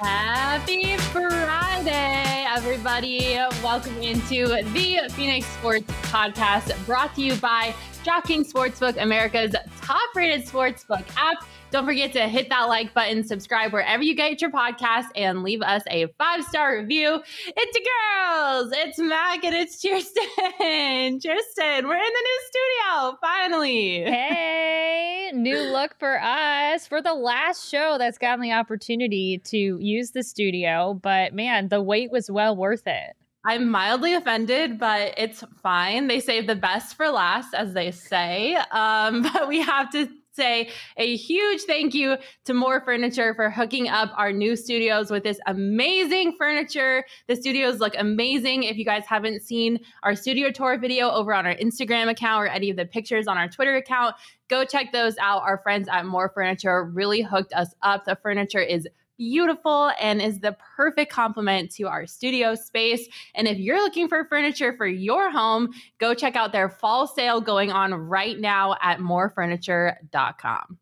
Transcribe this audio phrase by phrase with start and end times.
[0.00, 3.36] Happy Friday, everybody.
[3.70, 10.44] Welcome into the Phoenix Sports Podcast brought to you by DraftKings Sportsbook, America's top rated
[10.44, 11.44] sportsbook app.
[11.70, 15.62] Don't forget to hit that like button, subscribe wherever you get your podcast, and leave
[15.62, 17.22] us a five star review.
[17.46, 21.20] It's the girls, it's Mac, and it's Kirsten.
[21.20, 24.02] Kirsten, we're in the new studio finally.
[24.02, 30.10] Hey, new look for us for the last show that's gotten the opportunity to use
[30.10, 30.92] the studio.
[30.92, 33.14] But man, the wait was well worth it.
[33.44, 36.08] I'm mildly offended, but it's fine.
[36.08, 38.56] They save the best for last, as they say.
[38.70, 43.88] Um, but we have to say a huge thank you to Mor Furniture for hooking
[43.88, 47.04] up our new studios with this amazing furniture.
[47.28, 48.64] The studios look amazing.
[48.64, 52.46] If you guys haven't seen our studio tour video over on our Instagram account or
[52.46, 54.14] any of the pictures on our Twitter account,
[54.48, 55.42] go check those out.
[55.42, 58.04] Our friends at Mor Furniture really hooked us up.
[58.04, 58.86] The furniture is
[59.20, 63.06] beautiful and is the perfect complement to our studio space.
[63.34, 67.42] And if you're looking for furniture for your home, go check out their fall sale
[67.42, 70.78] going on right now at morfurniture.com.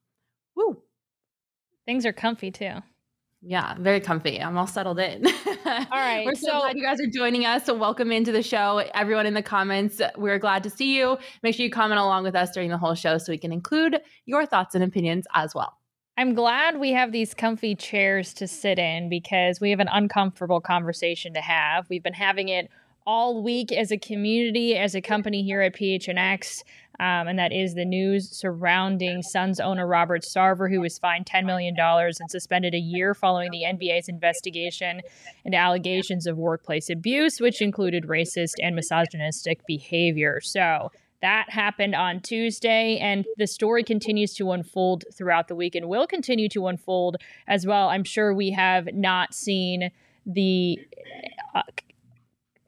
[0.55, 0.81] Woo.
[1.85, 2.75] Things are comfy too.
[3.43, 4.41] Yeah, very comfy.
[4.41, 5.27] I'm all settled in.
[5.67, 6.25] all right.
[6.25, 7.67] We're so, so, glad you guys are joining us.
[7.67, 8.85] So welcome into the show.
[8.95, 11.19] Everyone in the comments, we're glad to see you.
[11.43, 14.01] Make sure you comment along with us during the whole show so we can include
[14.27, 15.78] your thoughts and opinions as well.
[16.19, 20.61] I'm glad we have these comfy chairs to sit in because we have an uncomfortable
[20.61, 21.89] conversation to have.
[21.89, 22.69] We've been having it
[23.07, 26.65] all week as a community, as a company here at PHNX,
[26.99, 31.47] um, and that is the news surrounding Suns owner Robert Sarver, who was fined $10
[31.47, 35.03] million and suspended a year following the NBA's investigation
[35.45, 40.41] into allegations of workplace abuse, which included racist and misogynistic behavior.
[40.43, 40.91] So,
[41.21, 46.07] that happened on Tuesday, and the story continues to unfold throughout the week and will
[46.07, 47.89] continue to unfold as well.
[47.89, 49.91] I'm sure we have not seen
[50.25, 50.79] the
[51.55, 51.63] uh,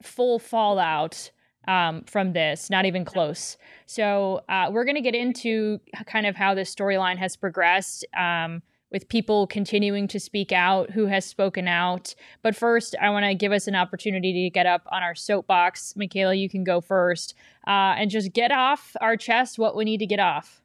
[0.03, 1.31] full fallout
[1.69, 3.57] um, from this, not even close.
[3.87, 8.05] So, uh, we're going to get into kind of how this storyline has progressed.
[8.17, 12.15] Um, with people continuing to speak out, who has spoken out.
[12.43, 15.95] But first, I want to give us an opportunity to get up on our soapbox.
[15.97, 17.35] Michaela, you can go first
[17.67, 20.61] uh, and just get off our chest what we need to get off.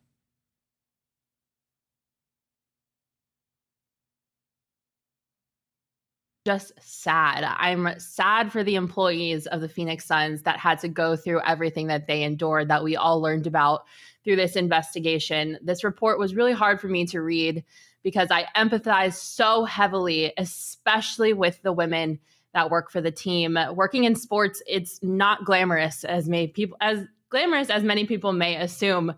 [6.46, 7.44] Just sad.
[7.44, 11.88] I'm sad for the employees of the Phoenix Suns that had to go through everything
[11.88, 13.86] that they endured, that we all learned about
[14.24, 15.58] through this investigation.
[15.64, 17.64] This report was really hard for me to read
[18.06, 22.20] because I empathize so heavily, especially with the women
[22.54, 23.58] that work for the team.
[23.74, 27.00] Working in sports, it's not glamorous as many people as
[27.32, 29.16] glamorous as many people may assume.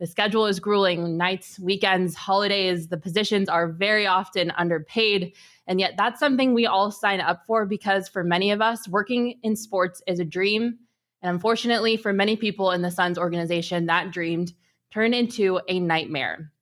[0.00, 5.32] The schedule is grueling, nights, weekends, holidays, the positions are very often underpaid.
[5.66, 9.40] And yet, that's something we all sign up for because for many of us, working
[9.42, 10.78] in sports is a dream.
[11.22, 14.46] And unfortunately, for many people in the Suns organization, that dream
[14.92, 16.52] turned into a nightmare.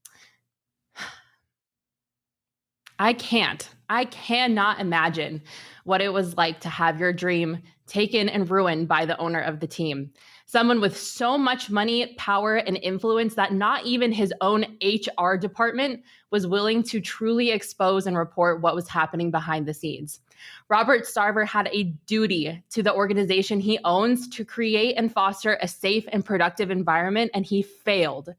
[2.99, 3.69] I can't.
[3.89, 5.43] I cannot imagine
[5.85, 9.61] what it was like to have your dream taken and ruined by the owner of
[9.61, 10.11] the team.
[10.47, 16.03] Someone with so much money, power, and influence that not even his own HR department
[16.31, 20.21] was willing to truly expose and report what was happening behind the scenes.
[20.69, 25.69] Robert Sarver had a duty to the organization he owns to create and foster a
[25.69, 28.35] safe and productive environment, and he failed.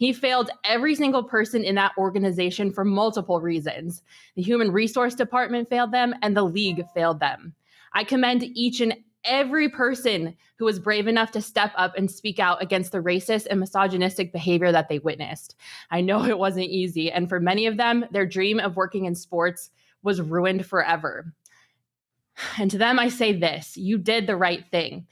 [0.00, 4.02] He failed every single person in that organization for multiple reasons.
[4.34, 7.52] The human resource department failed them, and the league failed them.
[7.92, 12.38] I commend each and every person who was brave enough to step up and speak
[12.38, 15.54] out against the racist and misogynistic behavior that they witnessed.
[15.90, 17.12] I know it wasn't easy.
[17.12, 19.68] And for many of them, their dream of working in sports
[20.02, 21.34] was ruined forever.
[22.58, 25.06] And to them, I say this you did the right thing.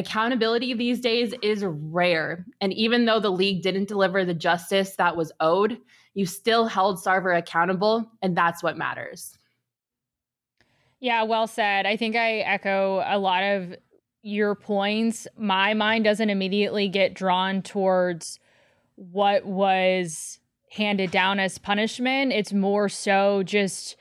[0.00, 2.46] Accountability these days is rare.
[2.62, 5.78] And even though the league didn't deliver the justice that was owed,
[6.14, 9.36] you still held Sarver accountable, and that's what matters.
[11.00, 11.84] Yeah, well said.
[11.84, 13.76] I think I echo a lot of
[14.22, 15.28] your points.
[15.36, 18.40] My mind doesn't immediately get drawn towards
[18.96, 20.38] what was
[20.72, 22.32] handed down as punishment.
[22.32, 23.96] It's more so just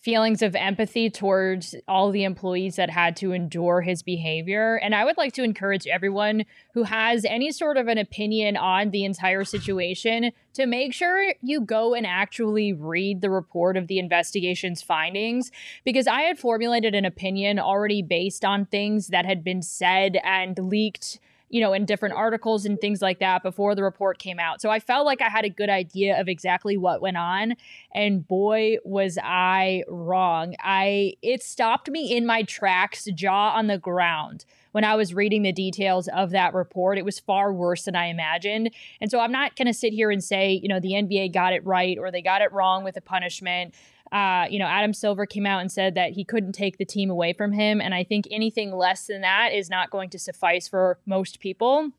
[0.00, 4.76] feelings of empathy towards all the employees that had to endure his behavior.
[4.76, 8.90] And I would like to encourage everyone who has any sort of an opinion on
[8.90, 13.98] the entire situation to make sure you go and actually read the report of the
[13.98, 15.50] investigation's findings
[15.84, 20.58] because I had formulated an opinion already based on things that had been said and
[20.58, 21.18] leaked
[21.50, 24.62] you know, in different articles and things like that before the report came out.
[24.62, 27.54] So I felt like I had a good idea of exactly what went on.
[27.94, 30.54] And boy, was I wrong.
[30.60, 35.42] I it stopped me in my tracks, jaw on the ground when I was reading
[35.42, 36.98] the details of that report.
[36.98, 38.70] It was far worse than I imagined.
[39.00, 41.52] And so I'm not going to sit here and say, you know, the NBA got
[41.52, 43.74] it right or they got it wrong with the punishment.
[44.12, 47.10] Uh, you know, Adam Silver came out and said that he couldn't take the team
[47.10, 47.80] away from him.
[47.80, 51.90] And I think anything less than that is not going to suffice for most people.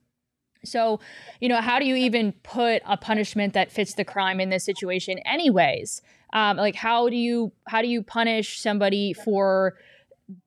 [0.64, 1.00] So,
[1.40, 4.64] you know, how do you even put a punishment that fits the crime in this
[4.64, 6.02] situation, anyways?
[6.34, 9.76] Um, like, how do you how do you punish somebody for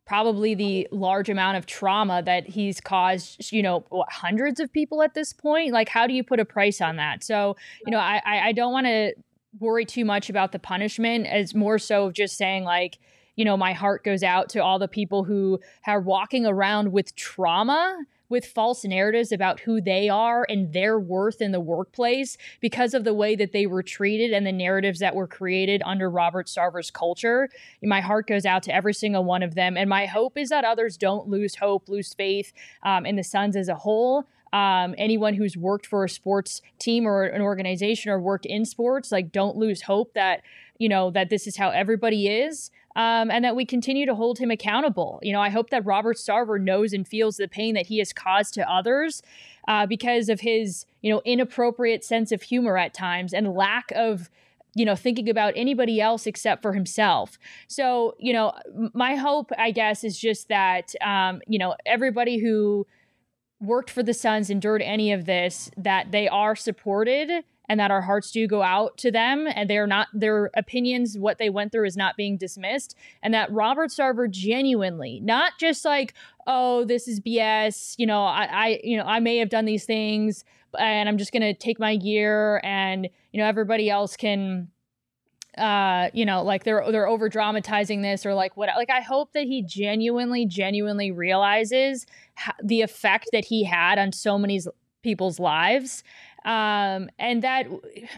[0.07, 3.53] probably the large amount of trauma that he's caused?
[3.53, 5.73] You know, what, hundreds of people at this point.
[5.73, 7.25] Like, how do you put a price on that?
[7.25, 9.15] So, you know, I I don't want to
[9.61, 12.99] worry too much about the punishment as more so of just saying like
[13.37, 17.15] you know my heart goes out to all the people who are walking around with
[17.15, 17.97] trauma
[18.29, 23.05] with false narratives about who they are and their worth in the workplace because of
[23.05, 26.91] the way that they were treated and the narratives that were created under Robert Sarver's
[26.91, 27.49] culture.
[27.83, 29.77] My heart goes out to every single one of them.
[29.77, 32.53] And my hope is that others don't lose hope, lose faith
[32.83, 37.07] um, in the Suns as a whole um, anyone who's worked for a sports team
[37.07, 40.43] or an organization or worked in sports, like don't lose hope that
[40.79, 42.71] you know that this is how everybody is.
[42.97, 45.19] Um, and that we continue to hold him accountable.
[45.21, 48.13] You know, I hope that Robert Sarver knows and feels the pain that he has
[48.13, 49.21] caused to others
[49.67, 54.31] uh, because of his, you know, inappropriate sense of humor at times and lack of
[54.77, 58.53] you know thinking about anybody else except for himself so you know
[58.93, 62.87] my hope i guess is just that um, you know everybody who
[63.61, 68.03] worked for the Suns, endured any of this, that they are supported and that our
[68.03, 71.87] hearts do go out to them and they're not their opinions what they went through
[71.87, 76.15] is not being dismissed and that robert sarver genuinely not just like
[76.47, 79.85] oh this is bs you know i, I you know i may have done these
[79.85, 80.45] things
[80.79, 84.69] and i'm just gonna take my gear and you know everybody else can
[85.59, 89.33] uh you know like they're they're over dramatizing this or like what like i hope
[89.33, 92.07] that he genuinely genuinely realizes
[92.63, 94.61] the effect that he had on so many
[95.03, 96.03] people's lives.
[96.45, 97.67] Um and that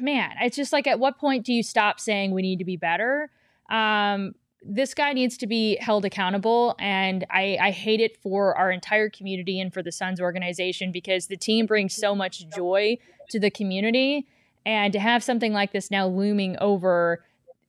[0.01, 2.77] man it's just like at what point do you stop saying we need to be
[2.77, 3.31] better?
[3.69, 4.35] Um
[4.69, 9.09] this guy needs to be held accountable and I, I hate it for our entire
[9.09, 12.99] community and for the suns organization because the team brings so much joy
[13.31, 14.27] to the community.
[14.65, 17.23] And to have something like this now looming over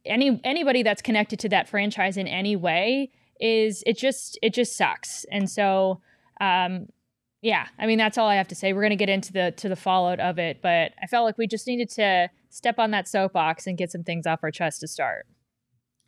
[0.08, 4.76] any anybody that's connected to that franchise in any way is it just it just
[4.76, 6.02] sucks and so
[6.42, 6.88] um
[7.42, 9.54] yeah i mean that's all i have to say we're going to get into the
[9.58, 12.92] to the fallout of it but i felt like we just needed to step on
[12.92, 15.26] that soapbox and get some things off our chest to start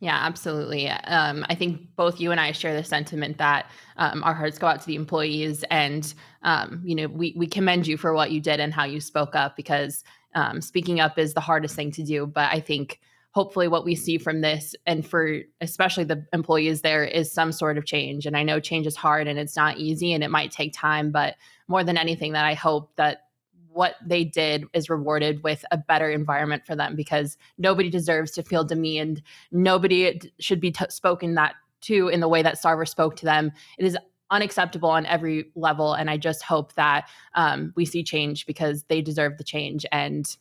[0.00, 0.88] yeah, absolutely.
[0.88, 4.66] Um, I think both you and I share the sentiment that um, our hearts go
[4.66, 8.40] out to the employees, and um, you know, we we commend you for what you
[8.40, 10.02] did and how you spoke up because
[10.34, 12.26] um, speaking up is the hardest thing to do.
[12.26, 12.98] But I think
[13.32, 17.78] hopefully what we see from this and for especially the employees there is some sort
[17.78, 18.26] of change.
[18.26, 21.10] And I know change is hard and it's not easy and it might take time,
[21.12, 21.36] but
[21.68, 23.26] more than anything, that I hope that
[23.72, 28.42] what they did is rewarded with a better environment for them because nobody deserves to
[28.42, 29.22] feel demeaned.
[29.52, 33.52] Nobody should be t- spoken that to in the way that Sarver spoke to them.
[33.78, 33.96] It is
[34.30, 35.94] unacceptable on every level.
[35.94, 39.86] And I just hope that um, we see change because they deserve the change.
[39.92, 40.36] And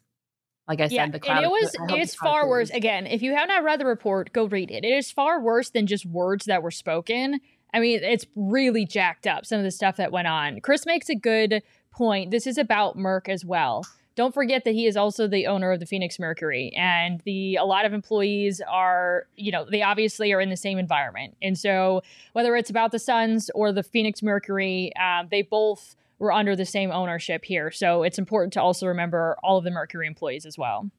[0.69, 1.37] like I yeah, said, the crowd.
[1.37, 2.69] And it was it's far worse.
[2.69, 4.85] Again, if you have not read the report, go read it.
[4.85, 7.41] It is far worse than just words that were spoken.
[7.73, 10.61] I mean, it's really jacked up some of the stuff that went on.
[10.61, 11.61] Chris makes a good
[11.91, 12.31] point.
[12.31, 13.83] This is about Merc as well
[14.19, 17.63] don't forget that he is also the owner of the Phoenix Mercury, and the a
[17.63, 22.01] lot of employees are, you know, they obviously are in the same environment, and so
[22.33, 26.65] whether it's about the Suns or the Phoenix Mercury, um, they both were under the
[26.65, 27.71] same ownership here.
[27.71, 30.91] So it's important to also remember all of the Mercury employees as well.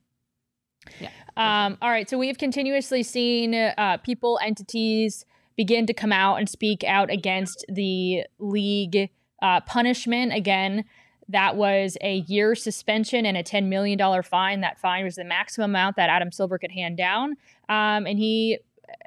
[0.99, 1.11] Yeah.
[1.37, 2.09] Um, all right.
[2.09, 7.11] So we have continuously seen uh, people, entities begin to come out and speak out
[7.11, 9.11] against the league
[9.43, 10.33] uh, punishment.
[10.33, 10.85] Again,
[11.29, 14.63] that was a year suspension and a $10 million fine.
[14.63, 17.33] That fine was the maximum amount that Adam Silver could hand down.
[17.69, 18.59] Um, and he,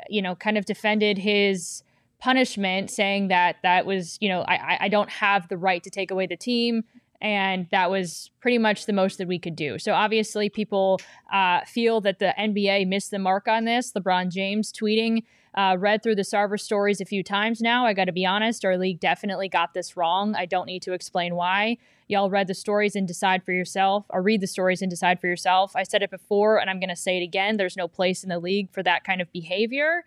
[0.09, 1.83] you know, kind of defended his
[2.23, 6.09] punishment, saying that that was, you know, I, I don't have the right to take
[6.09, 6.85] away the team.
[7.19, 9.77] And that was pretty much the most that we could do.
[9.77, 11.01] So obviously, people
[11.33, 13.91] uh, feel that the NBA missed the mark on this.
[13.91, 15.23] LeBron James tweeting,
[15.55, 17.85] uh, read through the Sarver stories a few times now.
[17.85, 20.33] I got to be honest, our league definitely got this wrong.
[20.33, 21.77] I don't need to explain why.
[22.07, 25.27] Y'all read the stories and decide for yourself, or read the stories and decide for
[25.27, 25.75] yourself.
[25.75, 27.57] I said it before, and I'm going to say it again.
[27.57, 30.03] There's no place in the league for that kind of behavior.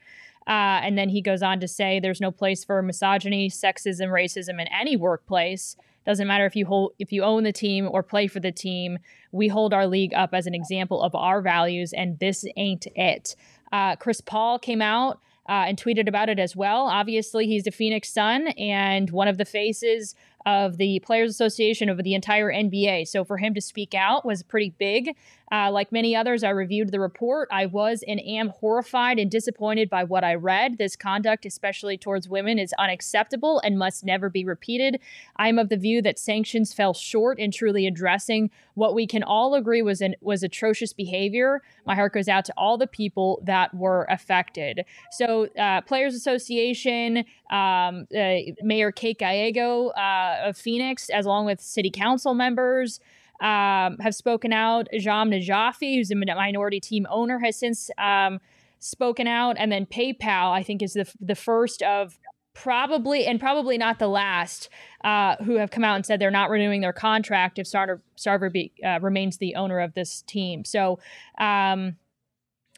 [0.47, 4.61] Uh, and then he goes on to say there's no place for misogyny, sexism, racism
[4.61, 5.77] in any workplace.
[6.07, 8.99] Doesn't matter if you hold if you own the team or play for the team.
[9.33, 13.35] We hold our league up as an example of our values, and this ain't it.
[13.73, 16.87] Uh, Chris Paul came out uh, and tweeted about it as well.
[16.87, 20.15] Obviously, he's the Phoenix Sun and one of the faces
[20.47, 23.09] of the Players Association of the entire NBA.
[23.09, 25.17] So for him to speak out was pretty big.
[25.53, 27.49] Uh, like many others, I reviewed the report.
[27.53, 30.79] I was and am horrified and disappointed by what I read.
[30.79, 35.01] This conduct, especially towards women, is unacceptable and must never be repeated.
[35.37, 39.23] I am of the view that sanctions fell short in truly addressing what we can
[39.23, 41.63] all agree was an, was atrocious behavior.
[41.87, 44.85] My heart goes out to all the people that were affected.
[45.13, 51.61] So, uh, Players Association, um, uh, Mayor Kate Gallego uh, of Phoenix, as along with
[51.61, 53.01] city council members
[53.41, 54.89] um, have spoken out.
[54.95, 58.41] Jahm Najafi, who's a minority team owner, has since um,
[58.79, 59.57] spoken out.
[59.59, 62.19] And then PayPal, I think, is the, the first of
[62.55, 64.71] probably, and probably not the last,
[65.05, 68.51] uh, who have come out and said they're not renewing their contract if Sarver, Sarver
[68.51, 70.65] be, uh, remains the owner of this team.
[70.65, 70.99] So,
[71.39, 71.97] um,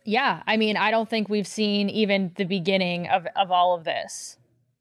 [0.04, 3.84] yeah, I mean, I don't think we've seen even the beginning of, of all of
[3.84, 4.36] this.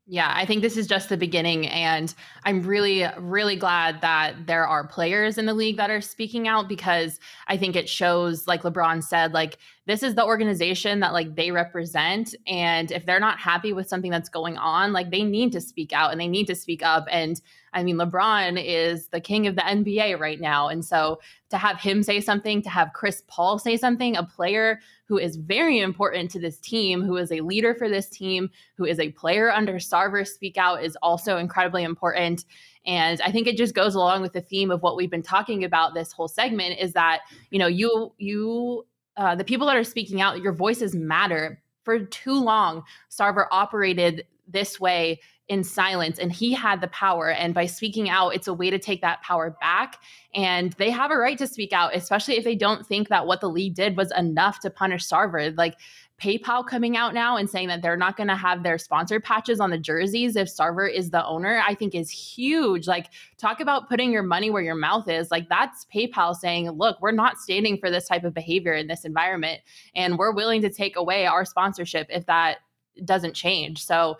[0.09, 1.67] Yeah, I think this is just the beginning.
[1.67, 2.13] And
[2.45, 6.69] I'm really, really glad that there are players in the league that are speaking out
[6.69, 11.35] because I think it shows, like LeBron said, like this is the organization that like
[11.35, 12.33] they represent.
[12.47, 15.91] And if they're not happy with something that's going on, like they need to speak
[15.91, 17.05] out and they need to speak up.
[17.11, 17.41] And
[17.73, 20.67] I mean, LeBron is the king of the NBA right now.
[20.67, 21.19] And so
[21.49, 25.35] to have him say something, to have Chris Paul say something, a player who is
[25.35, 29.11] very important to this team, who is a leader for this team, who is a
[29.11, 32.45] player under Sarver speak out is also incredibly important.
[32.85, 35.63] And I think it just goes along with the theme of what we've been talking
[35.63, 37.21] about this whole segment is that,
[37.51, 38.85] you know, you, you,
[39.17, 41.61] uh, the people that are speaking out, your voices matter.
[41.83, 47.53] For too long, Sarver operated this way in silence and he had the power and
[47.53, 49.97] by speaking out it's a way to take that power back
[50.35, 53.39] and they have a right to speak out especially if they don't think that what
[53.39, 55.75] the league did was enough to punish Sarver like
[56.21, 59.59] PayPal coming out now and saying that they're not going to have their sponsor patches
[59.59, 62.87] on the jerseys if Sarver is the owner, I think is huge.
[62.87, 65.29] Like, talk about putting your money where your mouth is.
[65.29, 69.05] Like, that's PayPal saying, look, we're not standing for this type of behavior in this
[69.05, 69.61] environment.
[69.93, 72.57] And we're willing to take away our sponsorship if that
[73.05, 73.85] doesn't change.
[73.85, 74.17] So,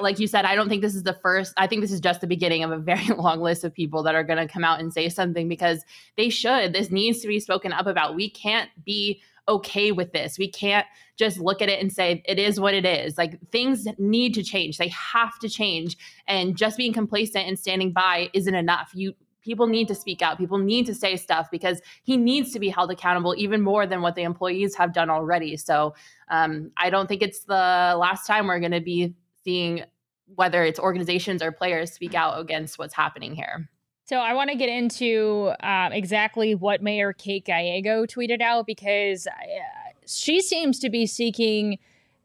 [0.00, 1.52] like you said, I don't think this is the first.
[1.56, 4.14] I think this is just the beginning of a very long list of people that
[4.14, 5.84] are going to come out and say something because
[6.16, 6.72] they should.
[6.72, 8.14] This needs to be spoken up about.
[8.14, 10.38] We can't be okay with this.
[10.38, 10.86] We can't
[11.16, 13.18] just look at it and say it is what it is.
[13.18, 14.78] Like things need to change.
[14.78, 15.96] They have to change.
[16.26, 18.90] And just being complacent and standing by isn't enough.
[18.94, 20.38] You people need to speak out.
[20.38, 24.00] People need to say stuff because he needs to be held accountable even more than
[24.00, 25.56] what the employees have done already.
[25.58, 25.94] So
[26.30, 29.14] um, I don't think it's the last time we're going to be
[29.44, 29.84] seeing
[30.34, 33.68] whether it's organizations or players speak out against what's happening here.
[34.06, 39.26] So I want to get into um, exactly what Mayor Kate Gallego tweeted out because
[39.26, 39.30] uh,
[40.06, 41.78] she seems to be seeking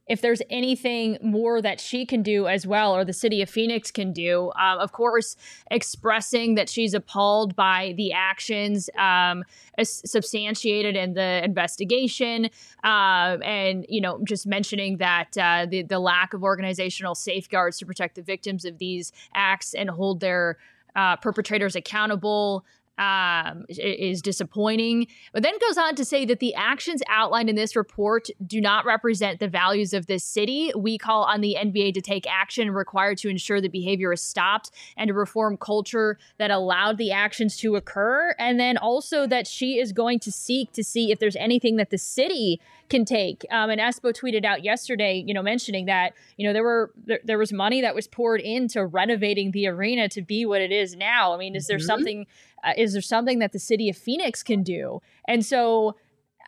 [0.10, 3.92] if there's anything more that she can do as well, or the city of Phoenix
[3.92, 4.52] can do.
[4.60, 5.38] Um, of course,
[5.70, 9.44] expressing that she's appalled by the actions um,
[9.82, 12.50] substantiated in the investigation,
[12.84, 17.86] uh, and you know, just mentioning that uh, the the lack of organizational safeguards to
[17.86, 20.58] protect the victims of these acts and hold their
[20.96, 22.66] uh, perpetrators accountable.
[23.00, 25.08] Um, is disappointing.
[25.34, 28.86] But then goes on to say that the actions outlined in this report do not
[28.86, 30.72] represent the values of this city.
[30.78, 34.72] We call on the NBA to take action required to ensure the behavior is stopped
[34.98, 38.36] and to reform culture that allowed the actions to occur.
[38.38, 41.92] And then also that she is going to seek to see if there's anything that
[41.92, 43.46] the city can take.
[43.52, 47.20] Um, and Espo tweeted out yesterday, you know, mentioning that you know there were there,
[47.24, 50.96] there, was money that was poured into renovating the arena to be what it is
[50.96, 51.34] now.
[51.34, 51.86] I mean, is there mm-hmm.
[51.86, 52.28] something?
[52.64, 55.02] Uh, is there something that the city of Phoenix can do?
[55.28, 55.96] And so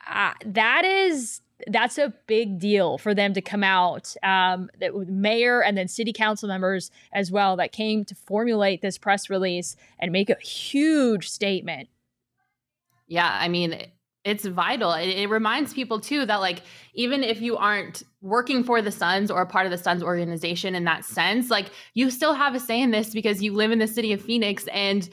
[0.10, 4.16] uh, that is that's a big deal for them to come out.
[4.24, 8.98] Um, that mayor and then city council members as well that came to formulate this
[8.98, 11.90] press release and make a huge statement.
[13.08, 13.88] Yeah, I mean,
[14.24, 14.94] it's vital.
[14.94, 16.62] It, it, reminds people too that like
[16.94, 20.76] even if you aren't working for the Suns or a part of the Suns organization
[20.76, 23.80] in that sense, like you still have a say in this because you live in
[23.80, 25.10] the city of Phoenix and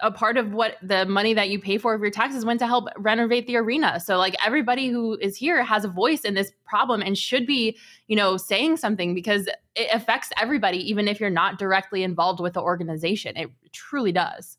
[0.00, 2.66] a part of what the money that you pay for of your taxes went to
[2.66, 3.98] help renovate the arena.
[3.98, 7.78] So like everybody who is here has a voice in this problem and should be,
[8.06, 12.52] you know, saying something because it affects everybody even if you're not directly involved with
[12.52, 13.36] the organization.
[13.36, 14.58] It truly does.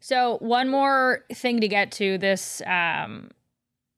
[0.00, 3.30] So, one more thing to get to this um,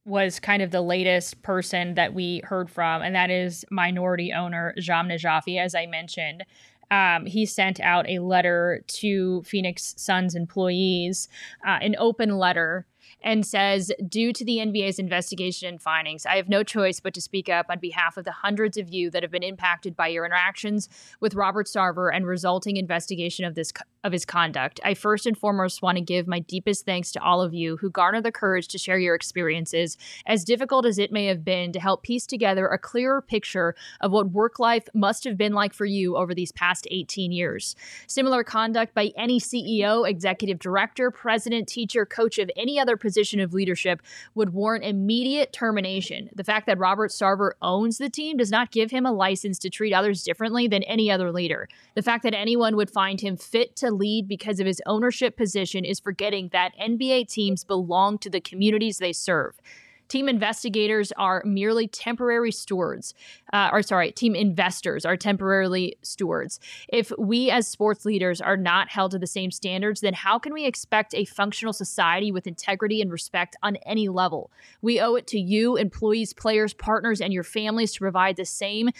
[0.04, 4.74] was kind of the latest person that we heard from, and that is minority owner
[4.78, 6.44] Jahm Najafi, as I mentioned.
[6.90, 11.28] Um, he sent out a letter to Phoenix Suns employees,
[11.66, 12.86] uh, an open letter
[13.22, 17.20] and says, Due to the NBA's investigation and findings, I have no choice but to
[17.20, 20.24] speak up on behalf of the hundreds of you that have been impacted by your
[20.24, 20.88] interactions
[21.20, 23.72] with Robert Sarver and resulting investigation of this
[24.04, 24.80] of his conduct.
[24.84, 27.90] I first and foremost want to give my deepest thanks to all of you who
[27.90, 31.80] garner the courage to share your experiences, as difficult as it may have been, to
[31.80, 35.84] help piece together a clearer picture of what work life must have been like for
[35.84, 37.74] you over these past 18 years.
[38.06, 43.52] Similar conduct by any CEO, executive director, president, teacher, coach of any other position of
[43.52, 44.00] leadership
[44.34, 46.30] would warrant immediate termination.
[46.34, 49.70] The fact that Robert Sarver owns the team does not give him a license to
[49.70, 51.68] treat others differently than any other leader.
[51.94, 55.84] The fact that anyone would find him fit to lead because of his ownership position
[55.84, 59.60] is forgetting that NBA teams belong to the communities they serve.
[60.08, 63.14] Team investigators are merely temporary stewards,
[63.52, 66.58] uh, or sorry, team investors are temporarily stewards.
[66.88, 70.52] If we as sports leaders are not held to the same standards, then how can
[70.52, 74.50] we expect a functional society with integrity and respect on any level?
[74.80, 78.90] We owe it to you, employees, players, partners, and your families to provide the same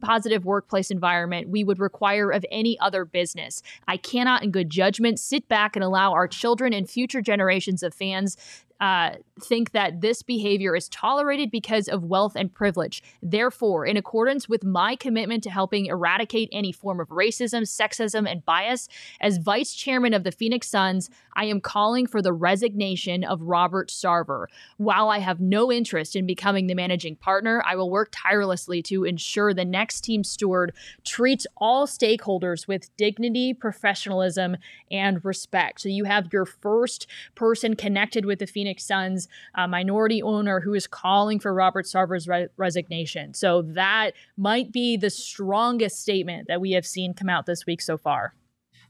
[0.00, 3.62] positive workplace environment we would require of any other business.
[3.86, 7.94] I cannot, in good judgment, sit back and allow our children and future generations of
[7.94, 8.36] fans
[8.80, 9.10] uh,
[9.40, 13.02] think that this behavior is tolerated because of wealth and privilege.
[13.22, 18.44] Therefore, in accordance with my commitment to helping eradicate any form of racism, sexism, and
[18.44, 18.88] bias,
[19.20, 23.88] as vice chairman of the Phoenix Suns, I am calling for the resignation of Robert
[23.88, 24.46] Sarver.
[24.76, 29.04] While I have no interest in becoming the managing partner, I will work tirelessly to
[29.04, 34.56] ensure the next team steward treats all stakeholders with dignity, professionalism,
[34.90, 35.80] and respect.
[35.80, 40.58] So you have your first person connected with the Phoenix Phoenix Suns uh, minority owner
[40.58, 43.34] who is calling for Robert Sarver's re- resignation.
[43.34, 47.82] So that might be the strongest statement that we have seen come out this week
[47.82, 48.34] so far.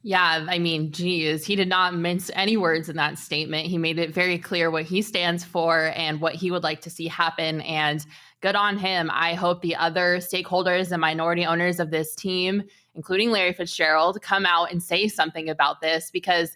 [0.04, 3.66] Yeah, I mean, geez, he did not mince any words in that statement.
[3.66, 6.90] He made it very clear what he stands for and what he would like to
[6.90, 7.62] see happen.
[7.62, 8.04] And
[8.42, 9.10] good on him.
[9.12, 12.62] I hope the other stakeholders and minority owners of this team,
[12.94, 16.50] including Larry Fitzgerald, come out and say something about this because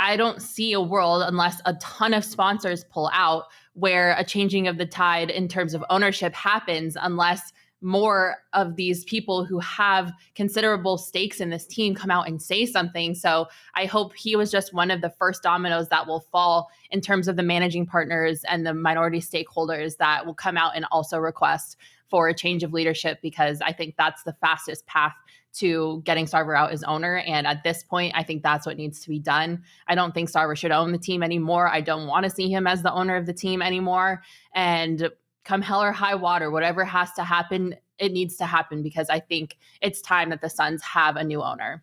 [0.00, 4.66] I don't see a world unless a ton of sponsors pull out where a changing
[4.66, 10.10] of the tide in terms of ownership happens unless more of these people who have
[10.34, 13.14] considerable stakes in this team come out and say something.
[13.14, 17.02] So I hope he was just one of the first dominoes that will fall in
[17.02, 21.18] terms of the managing partners and the minority stakeholders that will come out and also
[21.18, 21.76] request
[22.08, 25.14] for a change of leadership because I think that's the fastest path
[25.52, 27.18] to getting Sarver out as owner.
[27.18, 29.62] And at this point, I think that's what needs to be done.
[29.88, 31.68] I don't think Sarver should own the team anymore.
[31.68, 34.22] I don't want to see him as the owner of the team anymore.
[34.54, 35.10] And
[35.44, 39.20] come hell or high water, whatever has to happen, it needs to happen because I
[39.20, 41.82] think it's time that the Suns have a new owner.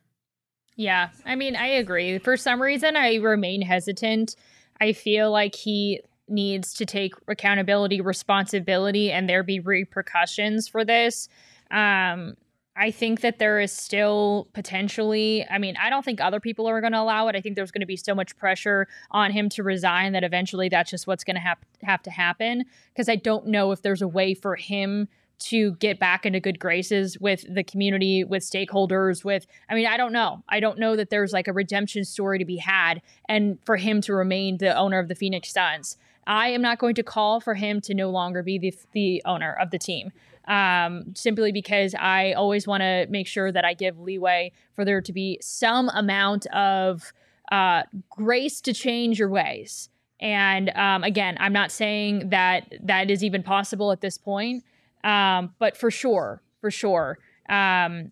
[0.75, 2.19] Yeah, I mean, I agree.
[2.19, 4.35] For some reason, I remain hesitant.
[4.79, 11.29] I feel like he needs to take accountability, responsibility, and there be repercussions for this.
[11.71, 12.35] Um,
[12.77, 16.79] I think that there is still potentially, I mean, I don't think other people are
[16.79, 17.35] going to allow it.
[17.35, 20.69] I think there's going to be so much pressure on him to resign that eventually
[20.69, 24.03] that's just what's going to have have to happen because I don't know if there's
[24.03, 25.07] a way for him
[25.39, 29.97] to get back into good graces with the community, with stakeholders, with, I mean, I
[29.97, 30.43] don't know.
[30.49, 34.01] I don't know that there's like a redemption story to be had and for him
[34.01, 35.97] to remain the owner of the Phoenix Suns.
[36.25, 39.53] I am not going to call for him to no longer be the, the owner
[39.53, 40.11] of the team.
[40.47, 45.01] Um, simply because I always want to make sure that I give leeway for there
[45.01, 47.11] to be some amount of
[47.51, 49.89] uh, grace to change your ways.
[50.19, 54.63] And um, again, I'm not saying that that is even possible at this point.
[55.03, 58.11] Um, but for sure, for sure, um,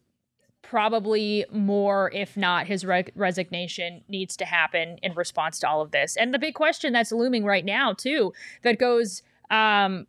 [0.61, 5.91] probably more, if not, his re- resignation needs to happen in response to all of
[5.91, 6.15] this.
[6.15, 10.07] And the big question that's looming right now, too, that goes um,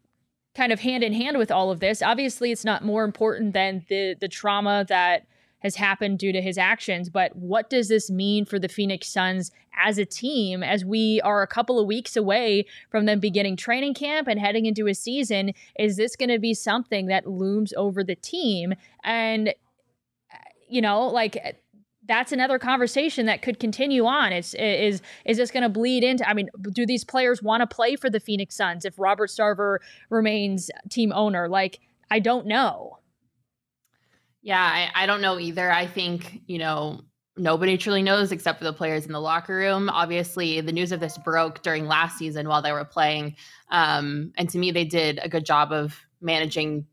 [0.56, 2.02] kind of hand in hand with all of this.
[2.02, 5.26] Obviously, it's not more important than the the trauma that
[5.60, 7.08] has happened due to his actions.
[7.08, 11.42] But what does this mean for the Phoenix Suns as a team as we are
[11.42, 15.52] a couple of weeks away from them beginning training camp and heading into a season?
[15.78, 18.74] Is this going to be something that looms over the team?
[19.02, 20.36] And, uh,
[20.68, 21.58] you know, like,
[22.06, 24.32] that's another conversation that could continue on.
[24.32, 26.28] It's is is this going to bleed into?
[26.28, 29.78] I mean, do these players want to play for the Phoenix Suns if Robert Sarver
[30.10, 31.48] remains team owner?
[31.48, 32.98] Like, I don't know.
[34.42, 35.72] Yeah, I, I don't know either.
[35.72, 37.00] I think, you know,
[37.36, 39.90] nobody truly knows except for the players in the locker room.
[39.90, 43.34] Obviously, the news of this broke during last season while they were playing.
[43.70, 46.86] Um, and to me, they did a good job of managing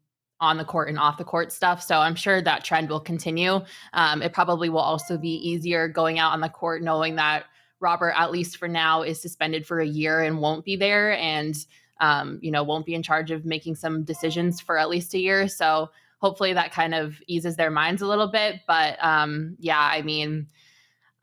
[0.43, 1.81] on the court and off the court stuff.
[1.81, 3.61] So I'm sure that trend will continue.
[3.93, 7.45] Um, it probably will also be easier going out on the court knowing that
[7.79, 11.55] Robert, at least for now, is suspended for a year and won't be there and,
[12.01, 15.19] um, you know, won't be in charge of making some decisions for at least a
[15.19, 15.47] year.
[15.47, 18.61] So hopefully that kind of eases their minds a little bit.
[18.67, 20.47] But um, yeah, I mean,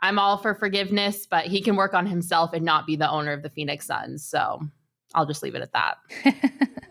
[0.00, 3.33] I'm all for forgiveness, but he can work on himself and not be the owner
[3.33, 4.24] of the Phoenix Suns.
[4.24, 4.61] So
[5.14, 5.98] I'll just leave it at that.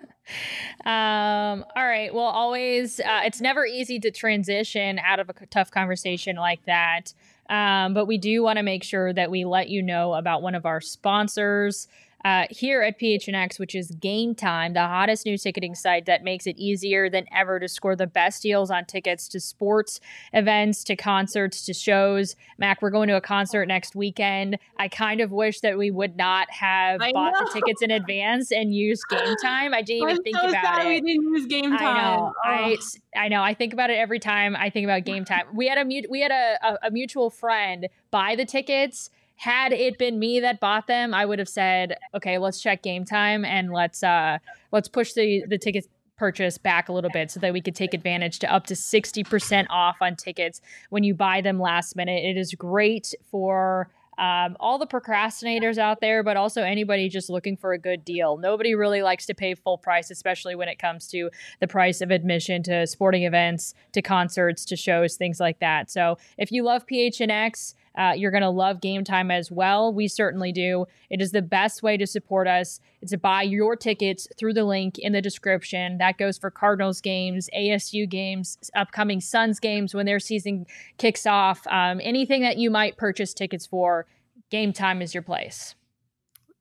[0.85, 2.13] um, all right.
[2.13, 7.13] Well, always, uh, it's never easy to transition out of a tough conversation like that.
[7.49, 10.55] Um, but we do want to make sure that we let you know about one
[10.55, 11.87] of our sponsors
[12.25, 16.45] uh, here at PHNX, which is Game Time, the hottest new ticketing site that makes
[16.47, 19.99] it easier than ever to score the best deals on tickets to sports
[20.33, 22.35] events, to concerts, to shows.
[22.57, 24.57] Mac, we're going to a concert next weekend.
[24.77, 27.45] I kind of wish that we would not have I bought know.
[27.45, 29.73] the tickets in advance and used Game Time.
[29.73, 30.87] I didn't even I'm think so about it.
[30.87, 31.95] We didn't use Game Time.
[31.95, 32.33] I know.
[32.35, 32.41] Oh.
[32.43, 32.77] I,
[33.15, 33.41] I know.
[33.41, 35.45] I think about it every time I think about Game Time.
[35.53, 39.97] We had a we had a, a, a mutual friend buy the tickets had it
[39.97, 43.71] been me that bought them, I would have said, okay, let's check game time and
[43.71, 44.39] let's uh
[44.73, 47.93] let's push the the ticket purchase back a little bit so that we could take
[47.93, 52.25] advantage to up to 60% off on tickets when you buy them last minute.
[52.25, 57.55] It is great for um, all the procrastinators out there, but also anybody just looking
[57.55, 58.35] for a good deal.
[58.35, 61.29] Nobody really likes to pay full price, especially when it comes to
[61.61, 65.89] the price of admission to sporting events, to concerts, to shows, things like that.
[65.89, 69.93] So if you love PHNX, uh, you're going to love game time as well.
[69.93, 70.85] We certainly do.
[71.09, 72.79] It is the best way to support us.
[73.01, 75.97] It's to buy your tickets through the link in the description.
[75.97, 80.65] That goes for Cardinals games, ASU games, upcoming Suns games when their season
[80.97, 81.65] kicks off.
[81.67, 84.05] Um, anything that you might purchase tickets for,
[84.49, 85.75] game time is your place.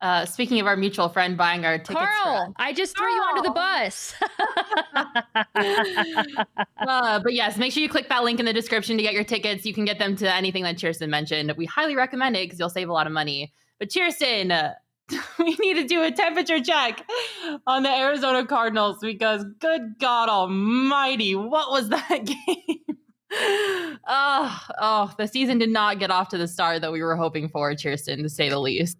[0.01, 3.17] Uh, speaking of our mutual friend buying our tickets, Carl, I just threw Carl.
[3.17, 4.15] you under the bus.
[6.87, 9.25] uh, but yes, make sure you click that link in the description to get your
[9.25, 9.67] tickets.
[9.67, 11.53] You can get them to anything that Chierstin mentioned.
[11.57, 13.53] We highly recommend it because you'll save a lot of money.
[13.81, 14.75] But Chierstin, uh,
[15.39, 17.05] we need to do a temperature check
[17.67, 22.97] on the Arizona Cardinals because, good God Almighty, what was that game?
[24.07, 27.49] oh, oh, the season did not get off to the start that we were hoping
[27.49, 28.97] for, Chierstin, to say the least.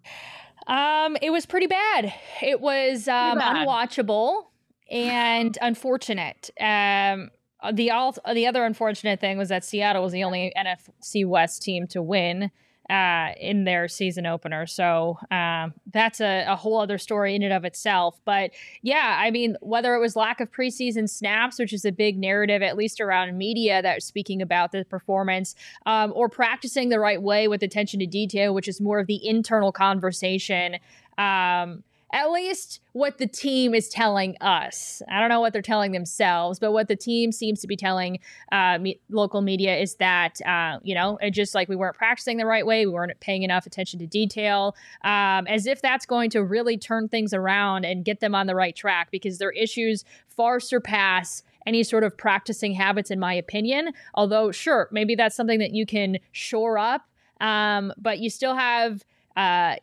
[0.69, 2.13] Um, it was pretty bad.
[2.41, 3.67] It was um, bad.
[3.67, 4.43] unwatchable
[4.89, 6.51] and unfortunate.
[6.59, 7.31] Um,
[7.73, 11.87] the all the other unfortunate thing was that Seattle was the only NFC West team
[11.87, 12.51] to win
[12.89, 14.65] uh, in their season opener.
[14.65, 18.19] So um, that's a, a, whole other story in and of itself.
[18.25, 18.49] But
[18.81, 22.63] yeah, I mean, whether it was lack of preseason snaps, which is a big narrative,
[22.63, 27.47] at least around media that's speaking about the performance, um, or practicing the right way
[27.47, 30.77] with attention to detail, which is more of the internal conversation.
[31.19, 35.01] Um, at least what the team is telling us.
[35.09, 38.19] I don't know what they're telling themselves, but what the team seems to be telling
[38.51, 42.37] uh, me- local media is that, uh, you know, it just like we weren't practicing
[42.37, 46.31] the right way, we weren't paying enough attention to detail, um, as if that's going
[46.31, 50.03] to really turn things around and get them on the right track because their issues
[50.27, 53.93] far surpass any sort of practicing habits, in my opinion.
[54.15, 57.07] Although, sure, maybe that's something that you can shore up,
[57.39, 59.05] um, but you still have.
[59.37, 59.75] Uh,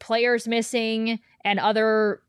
[0.00, 2.20] players missing and other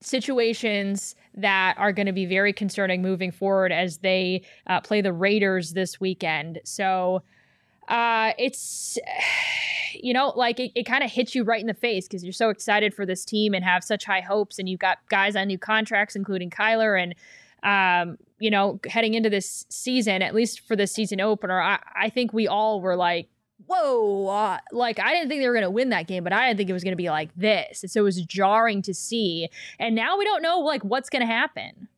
[0.00, 5.12] situations that are going to be very concerning moving forward as they uh, play the
[5.12, 6.60] Raiders this weekend.
[6.64, 7.22] So
[7.88, 8.98] uh, it's,
[9.94, 12.32] you know, like it, it kind of hits you right in the face because you're
[12.32, 15.46] so excited for this team and have such high hopes, and you've got guys on
[15.46, 17.14] new contracts, including Kyler and
[17.62, 22.08] um, you know, heading into this season, at least for the season opener, I, I
[22.10, 23.28] think we all were like,
[23.66, 26.48] whoa, uh, like I didn't think they were going to win that game, but I
[26.48, 27.82] didn't think it was going to be like this.
[27.82, 29.48] And so it was jarring to see.
[29.78, 31.88] And now we don't know like what's going to happen.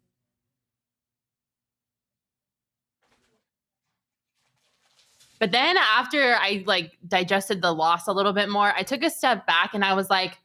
[5.39, 9.11] But then after I like digested the loss a little bit more, I took a
[9.11, 10.39] step back and I was like,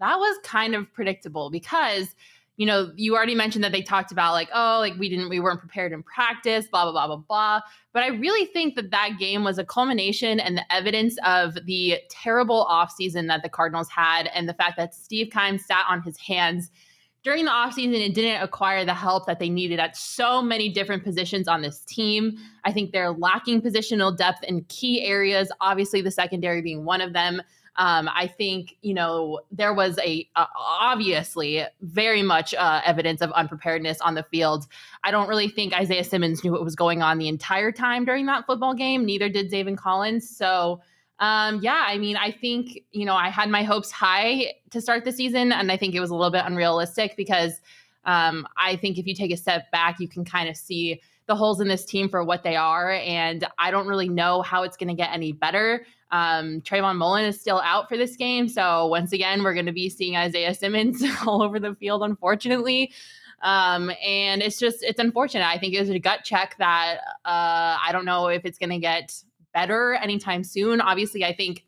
[0.00, 2.14] that was kind of predictable because
[2.56, 5.40] you know, you already mentioned that they talked about like, oh, like we didn't, we
[5.40, 7.60] weren't prepared in practice, blah, blah, blah, blah, blah.
[7.92, 11.98] But I really think that that game was a culmination and the evidence of the
[12.08, 16.18] terrible offseason that the Cardinals had and the fact that Steve Keim sat on his
[16.18, 16.70] hands
[17.22, 21.02] during the offseason and didn't acquire the help that they needed at so many different
[21.02, 22.38] positions on this team.
[22.64, 27.12] I think they're lacking positional depth in key areas, obviously, the secondary being one of
[27.12, 27.42] them.
[27.78, 33.30] Um, I think you know there was a uh, obviously very much uh, evidence of
[33.32, 34.66] unpreparedness on the field.
[35.04, 38.26] I don't really think Isaiah Simmons knew what was going on the entire time during
[38.26, 39.04] that football game.
[39.04, 40.28] Neither did Zaven Collins.
[40.28, 40.80] So
[41.18, 45.04] um, yeah, I mean, I think you know I had my hopes high to start
[45.04, 47.60] the season, and I think it was a little bit unrealistic because
[48.04, 51.34] um, I think if you take a step back, you can kind of see the
[51.34, 52.92] holes in this team for what they are.
[52.92, 55.84] And I don't really know how it's going to get any better.
[56.10, 58.48] Um, Trayvon Mullen is still out for this game.
[58.48, 62.92] So once again, we're going to be seeing Isaiah Simmons all over the field, unfortunately.
[63.42, 65.46] Um, and it's just, it's unfortunate.
[65.46, 68.70] I think it was a gut check that uh, I don't know if it's going
[68.70, 69.14] to get
[69.52, 70.80] better anytime soon.
[70.80, 71.64] Obviously, I think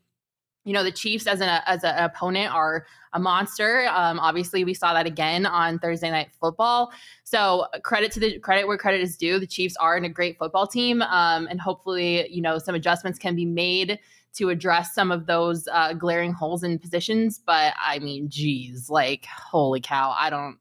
[0.65, 3.87] you know the Chiefs as an as an opponent are a monster.
[3.91, 6.91] Um, obviously, we saw that again on Thursday Night Football.
[7.23, 9.39] So credit to the credit where credit is due.
[9.39, 13.17] The Chiefs are in a great football team, um, and hopefully, you know, some adjustments
[13.17, 13.99] can be made
[14.35, 17.39] to address some of those uh, glaring holes in positions.
[17.43, 20.59] But I mean, geez, like holy cow, I don't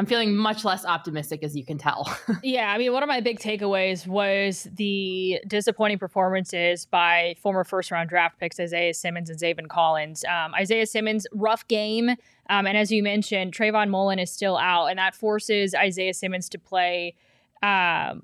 [0.00, 2.08] I'm feeling much less optimistic, as you can tell.
[2.42, 7.90] yeah, I mean, one of my big takeaways was the disappointing performances by former first
[7.90, 10.24] round draft picks Isaiah Simmons and Zaven Collins.
[10.24, 12.08] Um, Isaiah Simmons, rough game.
[12.48, 16.48] Um, and as you mentioned, Trayvon Mullen is still out, and that forces Isaiah Simmons
[16.48, 17.14] to play
[17.62, 18.22] um,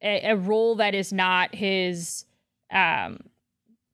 [0.00, 2.24] a, a, role that is not his
[2.72, 3.18] um,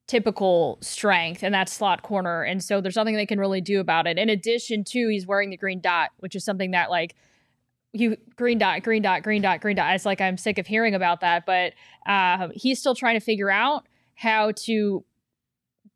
[0.07, 2.43] typical strength, and that's slot corner.
[2.43, 4.17] And so there's nothing they can really do about it.
[4.17, 7.15] In addition to, he's wearing the green dot, which is something that like
[7.93, 9.95] you green dot, green dot, green dot, green dot.
[9.95, 11.73] It's like I'm sick of hearing about that, but
[12.05, 15.03] uh, he's still trying to figure out how to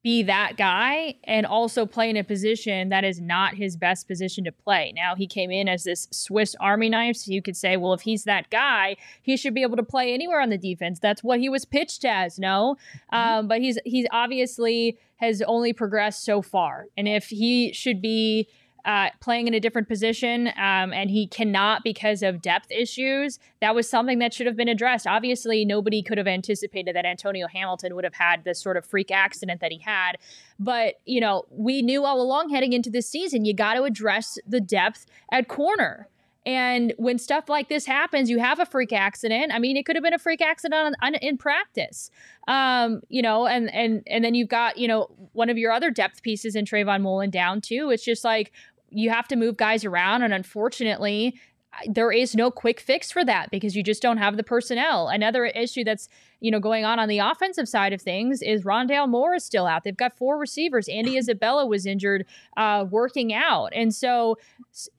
[0.01, 4.45] be that guy and also play in a position that is not his best position
[4.45, 4.93] to play.
[4.95, 8.01] Now, he came in as this Swiss Army knife, so you could say, well, if
[8.01, 10.99] he's that guy, he should be able to play anywhere on the defense.
[10.99, 12.77] That's what he was pitched as, no?
[13.12, 13.15] Mm-hmm.
[13.15, 16.85] Um, but he's he's obviously has only progressed so far.
[16.97, 18.47] And if he should be
[18.85, 23.39] uh, playing in a different position, um, and he cannot because of depth issues.
[23.61, 25.05] That was something that should have been addressed.
[25.05, 29.11] Obviously, nobody could have anticipated that Antonio Hamilton would have had this sort of freak
[29.11, 30.13] accident that he had.
[30.59, 34.37] But, you know, we knew all along heading into this season, you got to address
[34.47, 36.07] the depth at corner.
[36.45, 39.51] And when stuff like this happens, you have a freak accident.
[39.53, 42.09] I mean, it could have been a freak accident on, on, in practice,
[42.47, 45.91] um, you know, and and and then you've got you know one of your other
[45.91, 47.89] depth pieces in Trayvon Mullen down too.
[47.91, 48.53] It's just like
[48.91, 51.39] you have to move guys around, and unfortunately,
[51.88, 55.08] there is no quick fix for that because you just don't have the personnel.
[55.08, 59.08] Another issue that's you know going on on the offensive side of things is Rondale
[59.08, 59.84] Moore is still out.
[59.84, 60.88] They've got four receivers.
[60.89, 62.25] Andy Isabella was injured
[62.58, 64.38] uh, working out, and so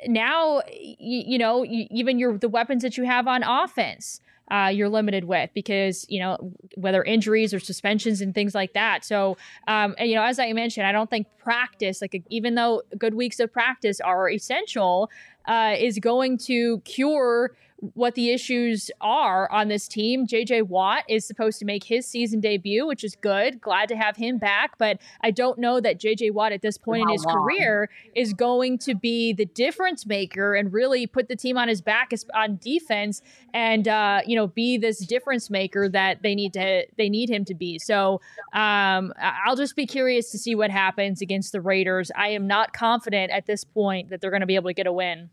[0.07, 4.89] now you, you know even your the weapons that you have on offense uh, you're
[4.89, 9.05] limited with because you know whether injuries or suspensions and things like that.
[9.05, 9.37] So
[9.69, 13.15] um, and, you know, as I mentioned, I don't think practice, like even though good
[13.15, 15.11] weeks of practice are essential,
[15.47, 17.53] uh, is going to cure
[17.95, 20.27] what the issues are on this team.
[20.27, 23.61] JJ Watt is supposed to make his season debut, which is good.
[23.61, 27.03] Glad to have him back, but I don't know that JJ Watt at this point
[27.03, 27.37] in his long.
[27.37, 31.81] career is going to be the difference maker and really put the team on his
[31.81, 33.23] back on defense
[33.55, 37.45] and uh, you know be this difference maker that they need to they need him
[37.47, 37.79] to be.
[37.79, 38.21] So
[38.53, 42.11] um, I'll just be curious to see what happens against the Raiders.
[42.15, 44.87] I am not confident at this point that they're going to be able to get
[44.87, 45.31] a win.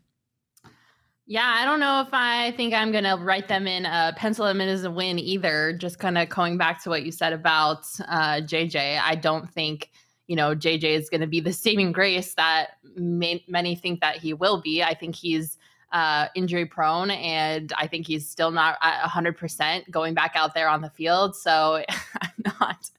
[1.30, 4.46] Yeah, I don't know if I think I'm going to write them in, uh, pencil
[4.46, 5.74] them in as a win either.
[5.74, 9.90] Just kind of going back to what you said about uh, JJ, I don't think,
[10.26, 14.16] you know, JJ is going to be the saving grace that may- many think that
[14.16, 14.82] he will be.
[14.82, 15.58] I think he's
[15.92, 20.68] uh, injury prone, and I think he's still not hundred percent going back out there
[20.68, 21.36] on the field.
[21.36, 21.82] So
[22.22, 22.90] I'm not.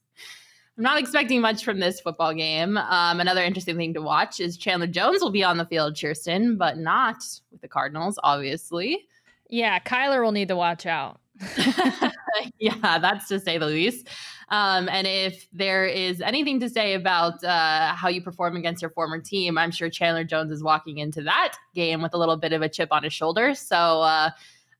[0.79, 2.77] I'm not expecting much from this football game.
[2.77, 6.57] Um, another interesting thing to watch is Chandler Jones will be on the field, Chierstin,
[6.57, 7.17] but not
[7.51, 9.05] with the Cardinals, obviously.
[9.49, 11.19] Yeah, Kyler will need to watch out.
[12.59, 14.07] yeah, that's to say the least.
[14.51, 18.91] Um, and if there is anything to say about uh, how you perform against your
[18.91, 22.53] former team, I'm sure Chandler Jones is walking into that game with a little bit
[22.53, 23.53] of a chip on his shoulder.
[23.53, 24.29] So uh,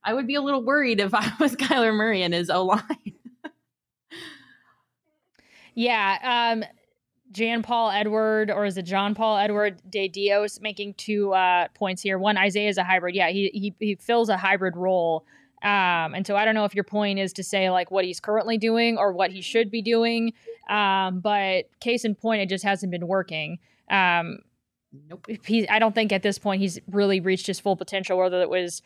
[0.04, 3.19] I would be a little worried if I was Kyler Murray and his O line.
[5.80, 6.52] Yeah.
[6.52, 6.62] Um,
[7.32, 12.02] Jan Paul Edward, or is it John Paul Edward De Dios making two uh, points
[12.02, 12.18] here?
[12.18, 13.14] One, Isaiah is a hybrid.
[13.14, 15.24] Yeah, he, he, he fills a hybrid role.
[15.62, 18.20] Um, and so I don't know if your point is to say like what he's
[18.20, 20.34] currently doing or what he should be doing.
[20.68, 23.58] Um, but case in point, it just hasn't been working.
[23.90, 24.40] Um,
[25.08, 25.26] nope.
[25.46, 28.50] He, I don't think at this point he's really reached his full potential, whether it
[28.50, 28.82] was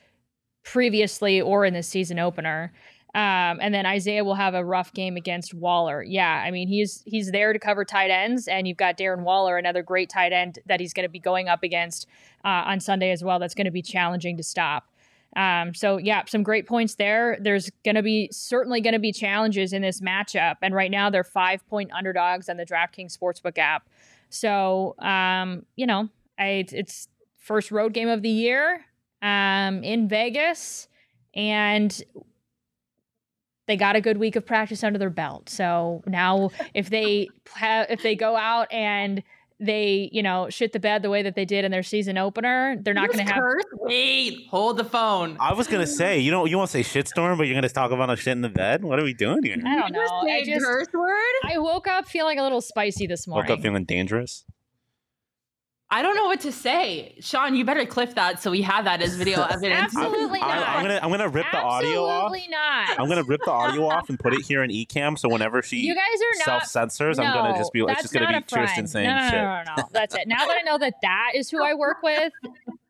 [0.63, 2.73] previously or in the season opener.
[3.15, 6.03] Um, and then Isaiah will have a rough game against Waller.
[6.03, 9.57] Yeah, I mean he's he's there to cover tight ends, and you've got Darren Waller,
[9.57, 12.09] another great tight end that he's going to be going up against
[12.45, 13.39] uh, on Sunday as well.
[13.39, 14.89] That's going to be challenging to stop.
[15.37, 17.39] Um, so yeah, some great points there.
[17.41, 21.09] There's going to be certainly going to be challenges in this matchup, and right now
[21.09, 23.89] they're five point underdogs on the DraftKings Sportsbook app.
[24.29, 28.85] So um, you know, I, it's first road game of the year
[29.23, 30.89] um, in Vegas,
[31.33, 32.03] and
[33.67, 35.49] they got a good week of practice under their belt.
[35.49, 39.23] So now if they have, if they go out and
[39.61, 42.77] they, you know, shit the bed the way that they did in their season opener,
[42.83, 43.43] they're not going to have.
[43.75, 45.37] Wait, hold the phone.
[45.41, 48.11] I was gonna say you don't you won't say shitstorm, but you're gonna talk about
[48.11, 48.83] a shit in the bed.
[48.83, 49.57] What are we doing here?
[49.65, 50.01] I don't know.
[50.01, 51.33] I just curse word.
[51.45, 53.49] I woke up feeling a little spicy this morning.
[53.49, 54.45] Woke up feeling dangerous.
[55.95, 57.15] I don't know what to say.
[57.21, 59.97] Sean, you better clip that so we have that as video evidence.
[59.97, 60.51] Absolutely not.
[60.51, 62.25] I, am gonna I'm gonna rip the audio off.
[62.25, 62.99] Absolutely not.
[62.99, 65.17] I'm gonna rip the audio off and put it here in eCamm.
[65.17, 67.93] So whenever she you guys are not self censors, no, I'm gonna just be like,
[67.93, 69.35] it's just gonna be Chierstin saying no, no, shit.
[69.35, 70.27] No, no, no, That's it.
[70.27, 72.33] Now that I know that that is who I work with,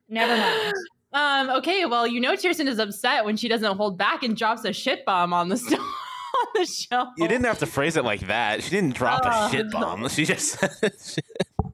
[0.09, 0.75] never mind.
[1.13, 4.65] Um, okay, well, you know Chierstin is upset when she doesn't hold back and drops
[4.65, 7.07] a shit bomb on the st- on the show.
[7.19, 8.63] You didn't have to phrase it like that.
[8.63, 10.09] She didn't drop a shit bomb.
[10.09, 10.57] She just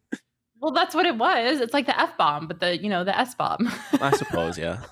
[0.60, 1.60] Well, that's what it was.
[1.60, 3.70] It's like the F bomb, but the, you know, the S bomb.
[4.00, 4.82] I suppose, yeah.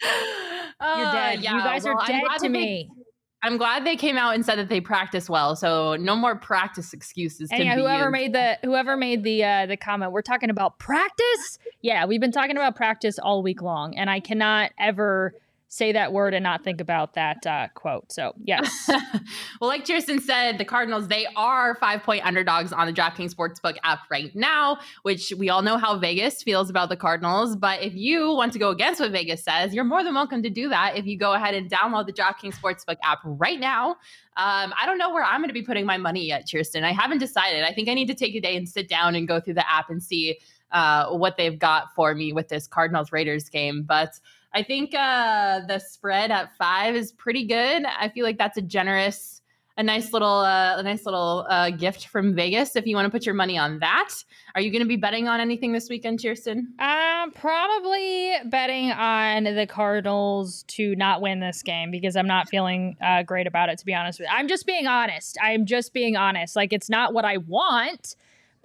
[0.80, 1.42] Uh, You're dead.
[1.42, 2.88] Yeah, you guys well, are dead to me.
[2.88, 2.98] They,
[3.42, 5.54] I'm glad they came out and said that they practice well.
[5.54, 7.50] So no more practice excuses.
[7.52, 8.12] And yeah, whoever used.
[8.12, 11.58] made the whoever made the uh, the comment, we're talking about practice.
[11.82, 15.34] Yeah, we've been talking about practice all week long, and I cannot ever
[15.68, 18.10] say that word and not think about that uh, quote.
[18.10, 18.70] So, yes.
[19.60, 23.76] well, like Chierstin said, the Cardinals, they are five point underdogs on the DraftKings Sportsbook
[23.84, 27.54] app right now, which we all know how Vegas feels about the Cardinals.
[27.54, 30.50] But if you want to go against what Vegas says, you're more than welcome to
[30.50, 33.90] do that if you go ahead and download the DraftKings Sportsbook app right now.
[34.38, 36.82] Um, I don't know where I'm going to be putting my money yet, Chierstin.
[36.82, 37.64] I haven't decided.
[37.64, 39.70] I think I need to take a day and sit down and go through the
[39.70, 40.38] app and see
[40.70, 43.82] uh, what they've got for me with this Cardinals Raiders game.
[43.82, 44.18] But
[44.54, 47.84] I think uh, the spread at five is pretty good.
[47.84, 49.42] I feel like that's a generous,
[49.76, 52.74] a nice little, uh, a nice little uh, gift from Vegas.
[52.74, 54.10] If you want to put your money on that,
[54.54, 56.62] are you going to be betting on anything this weekend, Chierstin?
[56.78, 62.96] I'm probably betting on the Cardinals to not win this game because I'm not feeling
[63.02, 63.78] uh, great about it.
[63.78, 65.36] To be honest with you, I'm just being honest.
[65.42, 66.56] I'm just being honest.
[66.56, 68.16] Like it's not what I want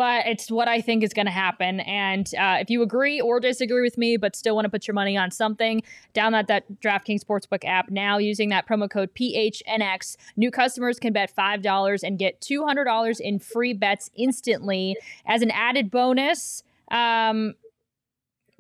[0.04, 1.80] but it's what I think is going to happen.
[1.80, 4.96] And uh, if you agree or disagree with me, but still want to put your
[4.96, 5.82] money on something,
[6.13, 10.18] download that DraftKings Sportsbook app now using that promo code PHNX.
[10.36, 14.98] New customers can bet $5 and get $200 in free bets instantly.
[15.26, 17.54] As an added bonus, um,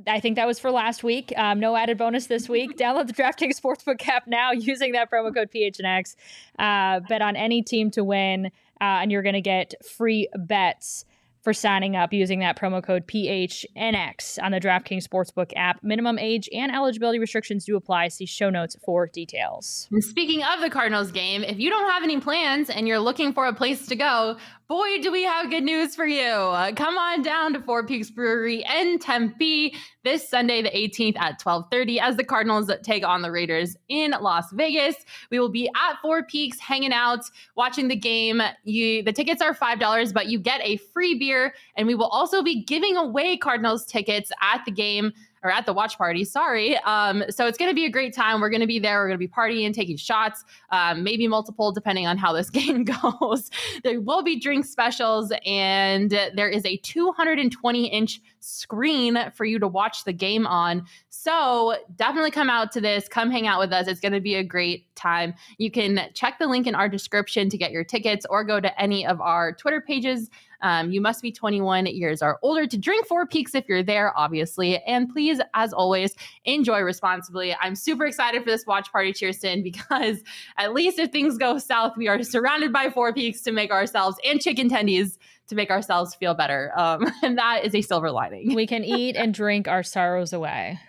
[0.07, 1.33] I think that was for last week.
[1.35, 2.77] Um, no added bonus this week.
[2.77, 6.15] Download the DraftKings Sportsbook app now using that promo code PHNX.
[6.57, 8.45] Uh, bet on any team to win,
[8.79, 11.03] uh, and you're going to get free bets
[11.43, 15.83] for signing up using that promo code PHNX on the DraftKings Sportsbook app.
[15.83, 18.07] Minimum age and eligibility restrictions do apply.
[18.07, 19.89] See show notes for details.
[19.99, 23.45] Speaking of the Cardinals game, if you don't have any plans and you're looking for
[23.45, 24.37] a place to go,
[24.73, 26.23] boy, do we have good news for you.
[26.23, 31.39] Uh, come on down to Four Peaks Brewery in Tempe this Sunday, the 18th at
[31.39, 34.95] 1230 as the Cardinals take on the Raiders in Las Vegas.
[35.29, 37.19] We will be at Four Peaks hanging out,
[37.55, 38.41] watching the game.
[38.63, 41.53] You, the tickets are $5, but you get a free beer.
[41.77, 45.73] And we will also be giving away Cardinals tickets at the game or at the
[45.73, 46.23] watch party.
[46.23, 46.77] Sorry.
[46.77, 48.39] Um, so it's going to be a great time.
[48.39, 48.99] We're going to be there.
[48.99, 52.85] We're going to be partying, taking shots, um, maybe multiple, depending on how this game
[52.85, 53.51] goes.
[53.83, 59.67] there will be drink specials, and there is a 220 inch screen for you to
[59.67, 60.85] watch the game on.
[61.09, 63.07] So definitely come out to this.
[63.07, 63.87] Come hang out with us.
[63.87, 65.33] It's going to be a great time.
[65.57, 68.81] You can check the link in our description to get your tickets or go to
[68.81, 70.29] any of our Twitter pages.
[70.63, 74.17] Um, you must be 21 years or older to drink Four Peaks if you're there,
[74.17, 74.81] obviously.
[74.83, 77.55] And please, as always, enjoy responsibly.
[77.61, 80.23] I'm super excited for this watch party, Chierstin, because
[80.57, 84.17] at least if things go south, we are surrounded by Four Peaks to make ourselves
[84.25, 86.71] and chicken tendies to make ourselves feel better.
[86.75, 88.55] Um, and that is a silver lining.
[88.55, 90.79] We can eat and drink our sorrows away.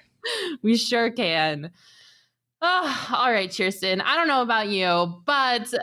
[0.62, 1.70] we sure can.
[2.62, 4.00] Oh, all right, Chierstin.
[4.02, 5.74] I don't know about you, but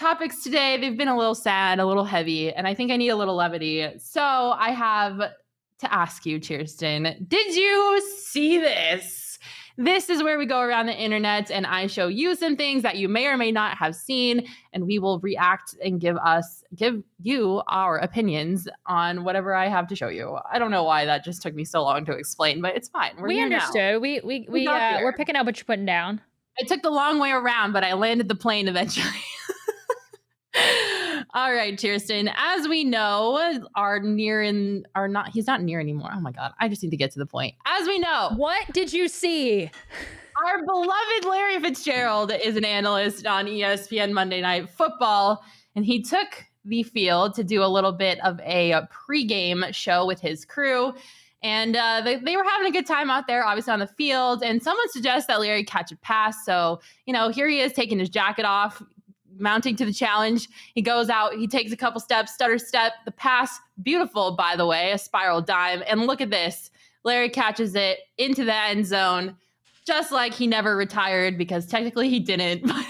[0.00, 3.10] topics today, they've been a little sad, a little heavy, and I think I need
[3.10, 3.86] a little levity.
[3.98, 9.38] So I have to ask you, Chierstin, did you see this?
[9.76, 12.96] This is where we go around the internet and I show you some things that
[12.96, 17.02] you may or may not have seen, and we will react and give us, give
[17.22, 20.38] you our opinions on whatever I have to show you.
[20.50, 23.12] I don't know why that just took me so long to explain, but it's fine.
[23.18, 23.94] We're we understood.
[23.94, 23.98] Now.
[23.98, 26.20] We we we, we uh, we're picking up what you're putting down.
[26.58, 29.06] I took the long way around, but I landed the plane eventually.
[31.34, 32.32] All right, Chierstin.
[32.36, 35.28] As we know, are near and are not.
[35.28, 36.10] He's not near anymore.
[36.12, 36.52] Oh my god!
[36.58, 37.54] I just need to get to the point.
[37.66, 39.70] As we know, what did you see?
[40.44, 45.44] Our beloved Larry Fitzgerald is an analyst on ESPN Monday Night Football,
[45.76, 50.20] and he took the field to do a little bit of a pregame show with
[50.20, 50.94] his crew.
[51.42, 54.42] And uh, they, they were having a good time out there, obviously on the field.
[54.42, 56.44] And someone suggests that Larry catch a pass.
[56.44, 58.82] So, you know, here he is taking his jacket off,
[59.40, 60.48] mounting to the challenge.
[60.74, 64.66] He goes out, he takes a couple steps, stutter step, the pass, beautiful, by the
[64.66, 65.82] way, a spiral dime.
[65.88, 66.70] And look at this
[67.04, 69.36] Larry catches it into the end zone,
[69.86, 72.84] just like he never retired because technically he didn't, but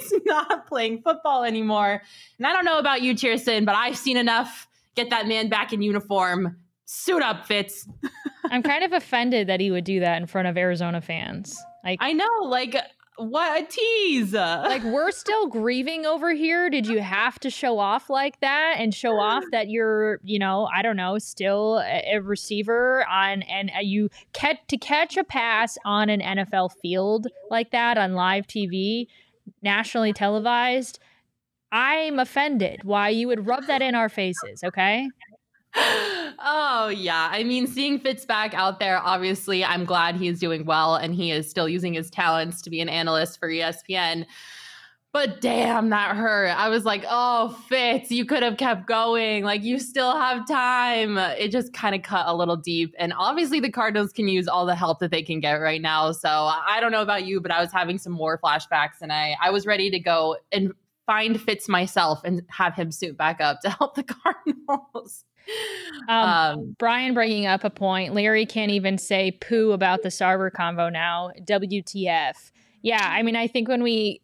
[0.00, 2.02] he's not playing football anymore.
[2.38, 4.68] And I don't know about you, Chierstin, but I've seen enough.
[4.94, 6.56] Get that man back in uniform.
[6.86, 7.86] Suit up, Fitz.
[8.44, 11.60] I'm kind of offended that he would do that in front of Arizona fans.
[11.84, 12.76] Like I know, like
[13.16, 14.32] what a tease.
[14.32, 16.68] Like we're still grieving over here.
[16.68, 20.68] Did you have to show off like that and show off that you're, you know,
[20.74, 25.78] I don't know, still a, receiver on and uh, you catch to catch a pass
[25.84, 29.06] on an NFL field like that on live TV,
[29.62, 30.98] nationally televised?
[31.72, 35.08] I'm offended why you would rub that in our faces, okay?
[36.38, 37.28] oh yeah.
[37.32, 41.30] I mean seeing fitz back out there obviously i'm glad he's doing well and he
[41.30, 44.26] is still using his talents to be an analyst for espn
[45.12, 46.48] but damn that hurt.
[46.48, 49.44] I was like oh fitz you could have kept going.
[49.44, 51.16] Like you still have time.
[51.16, 52.94] It just kind of cut a little deep.
[52.98, 56.12] And obviously the cardinals can use all the help that they can get right now.
[56.12, 59.36] So i don't know about you but i was having some more flashbacks and i
[59.40, 60.72] i was ready to go and
[61.06, 65.24] find fitz myself and have him suit back up to help the cardinals
[66.08, 68.14] um, um, Brian bringing up a point.
[68.14, 71.30] Larry can't even say poo about the Sarver convo now.
[71.42, 72.50] WTF?
[72.82, 74.20] Yeah, I mean, I think when we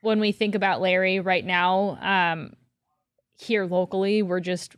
[0.00, 2.52] when we think about Larry right now, um,
[3.38, 4.76] here locally, we're just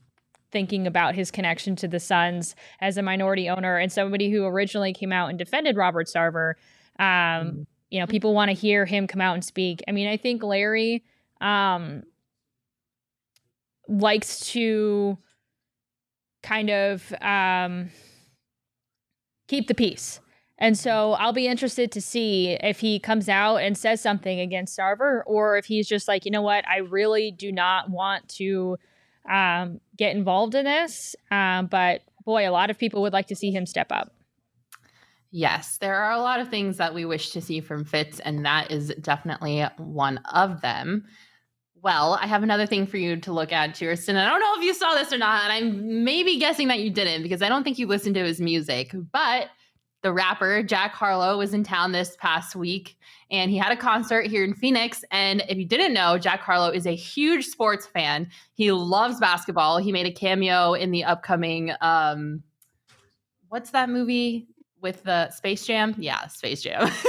[0.53, 4.93] thinking about his connection to the Suns as a minority owner and somebody who originally
[4.93, 6.55] came out and defended Robert Sarver.
[6.99, 7.63] Um, mm-hmm.
[7.91, 9.83] You know, people want to hear him come out and speak.
[9.87, 11.05] I mean, I think Larry.
[11.41, 12.05] Um,
[13.89, 15.19] likes to
[16.43, 17.91] kind of um,
[19.49, 20.21] keep the peace.
[20.59, 24.79] And so I'll be interested to see if he comes out and says something against
[24.79, 28.79] Sarver or if he's just like, you know what, I really do not want to
[29.31, 31.15] um, get involved in this.
[31.31, 34.13] Um, but boy, a lot of people would like to see him step up.
[35.31, 38.47] Yes, there are a lot of things that we wish to see from Fitz, and
[38.47, 41.05] that is definitely one of them.
[41.87, 44.17] Well, I have another thing for you to look at, Chierstin.
[44.17, 46.91] I don't know if you saw this or not, and I'm maybe guessing that you
[46.91, 48.93] didn't because I don't think you listened to his music.
[49.13, 49.51] But
[50.03, 52.97] the rapper Jack Harlow was in town this past week
[53.31, 55.05] and he had a concert here in Phoenix.
[55.13, 58.31] And if you didn't know, Jack Harlow is a huge sports fan.
[58.55, 59.79] He loves basketball.
[59.79, 62.43] He made a cameo in the upcoming um
[63.49, 64.49] what's that movie
[64.81, 65.95] with the Space Jam?
[65.99, 66.91] Yeah, Space Jam.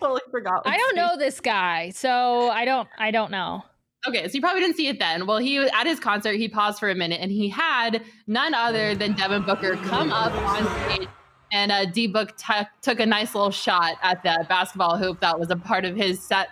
[0.00, 0.62] totally forgot.
[0.64, 2.88] I don't know this guy, so I don't.
[2.98, 3.62] I don't know.
[4.06, 5.26] Okay, so you probably didn't see it then.
[5.26, 8.94] Well, he at his concert, he paused for a minute, and he had none other
[8.94, 11.08] than Devin Booker come up on stage,
[11.52, 15.38] and uh, D Book t- took a nice little shot at the basketball hoop that
[15.38, 16.48] was a part of his set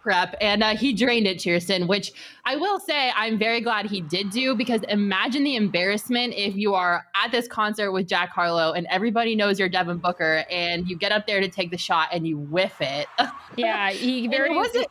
[0.00, 2.12] prep and uh, he drained it, Chierstin, which
[2.44, 6.74] I will say I'm very glad he did do because imagine the embarrassment if you
[6.74, 10.96] are at this concert with Jack Harlow and everybody knows you're Devin Booker and you
[10.96, 13.06] get up there to take the shot and you whiff it.
[13.56, 14.50] Yeah, he very.
[14.50, 14.86] it, was a,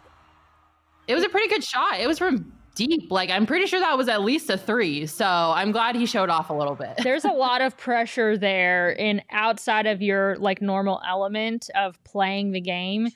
[1.08, 2.00] it was a pretty good shot.
[2.00, 3.12] It was from deep.
[3.12, 5.06] Like I'm pretty sure that was at least a three.
[5.06, 6.96] So I'm glad he showed off a little bit.
[7.04, 12.52] There's a lot of pressure there in outside of your like normal element of playing
[12.52, 13.10] the game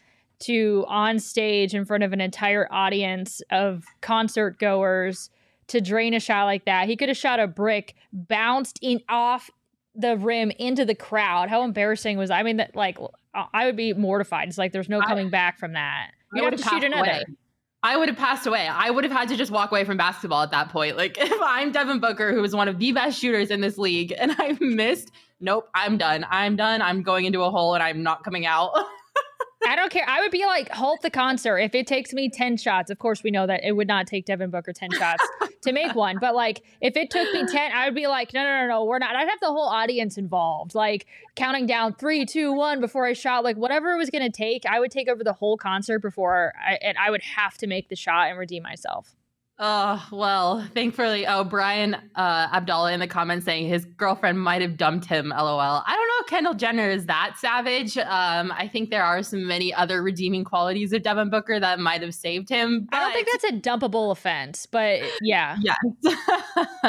[0.43, 5.29] to on stage in front of an entire audience of concert goers
[5.67, 6.87] to drain a shot like that.
[6.87, 9.49] He could have shot a brick, bounced in off
[9.95, 11.49] the rim into the crowd.
[11.49, 12.39] How embarrassing was that?
[12.39, 12.97] I mean that like
[13.33, 14.47] I would be mortified.
[14.47, 16.11] It's like there's no coming I, back from that.
[16.33, 17.11] You have to shoot another.
[17.11, 17.25] Away.
[17.85, 18.65] I would have passed away.
[18.65, 20.95] I would have had to just walk away from basketball at that point.
[20.97, 24.13] Like if I'm Devin Booker, who is one of the best shooters in this league,
[24.17, 26.25] and I've missed, nope, I'm done.
[26.29, 26.81] I'm done.
[26.81, 28.71] I'm going into a hole and I'm not coming out.
[29.67, 30.05] I don't care.
[30.07, 31.57] I would be like, halt the concert.
[31.59, 34.25] If it takes me 10 shots, of course, we know that it would not take
[34.25, 35.23] Devin Booker 10 shots
[35.61, 36.17] to make one.
[36.19, 38.85] But like, if it took me 10, I would be like, no, no, no, no,
[38.85, 39.15] we're not.
[39.15, 41.05] I'd have the whole audience involved, like
[41.35, 43.43] counting down three, two, one before I shot.
[43.43, 46.53] Like, whatever it was going to take, I would take over the whole concert before
[46.63, 49.15] I, and I would have to make the shot and redeem myself.
[49.59, 54.77] Oh, well, thankfully, oh, Brian uh, Abdallah in the comments saying his girlfriend might have
[54.77, 55.59] dumped him, lol.
[55.59, 57.95] I don't know if Kendall Jenner is that savage.
[57.97, 62.01] Um, I think there are some many other redeeming qualities of Devin Booker that might
[62.01, 62.87] have saved him.
[62.89, 62.97] But...
[62.97, 65.57] I don't think that's a dumpable offense, but yeah.
[65.63, 65.77] Yes.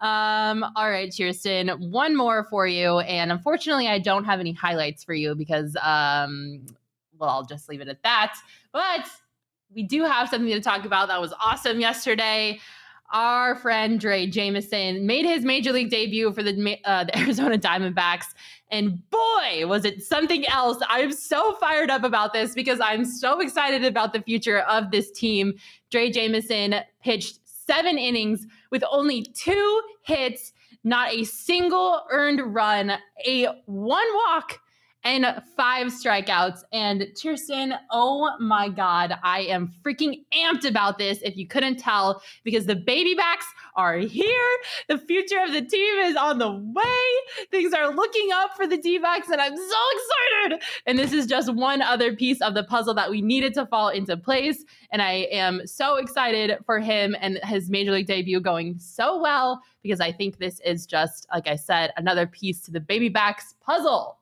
[0.00, 2.98] um, all right, Chierstin, one more for you.
[2.98, 6.66] And unfortunately, I don't have any highlights for you because, um,
[7.18, 8.36] well, I'll just leave it at that.
[8.72, 9.08] But
[9.74, 12.60] we do have something to talk about that was awesome yesterday.
[13.10, 18.26] Our friend Drey Jameson made his major league debut for the, uh, the Arizona Diamondbacks.
[18.70, 20.78] And boy, was it something else.
[20.88, 25.10] I'm so fired up about this because I'm so excited about the future of this
[25.10, 25.54] team.
[25.90, 30.52] Drey Jameson pitched seven innings with only two hits,
[30.84, 32.92] not a single earned run,
[33.26, 34.60] a one walk
[35.08, 36.60] and five strikeouts.
[36.70, 41.20] And Chierstin, oh my God, I am freaking amped about this.
[41.22, 44.58] If you couldn't tell, because the baby backs are here.
[44.88, 47.46] The future of the team is on the way.
[47.50, 50.62] Things are looking up for the D backs, and I'm so excited.
[50.84, 53.88] And this is just one other piece of the puzzle that we needed to fall
[53.88, 54.64] into place.
[54.90, 59.62] And I am so excited for him and his major league debut going so well
[59.82, 63.54] because I think this is just, like I said, another piece to the baby backs
[63.64, 64.17] puzzle.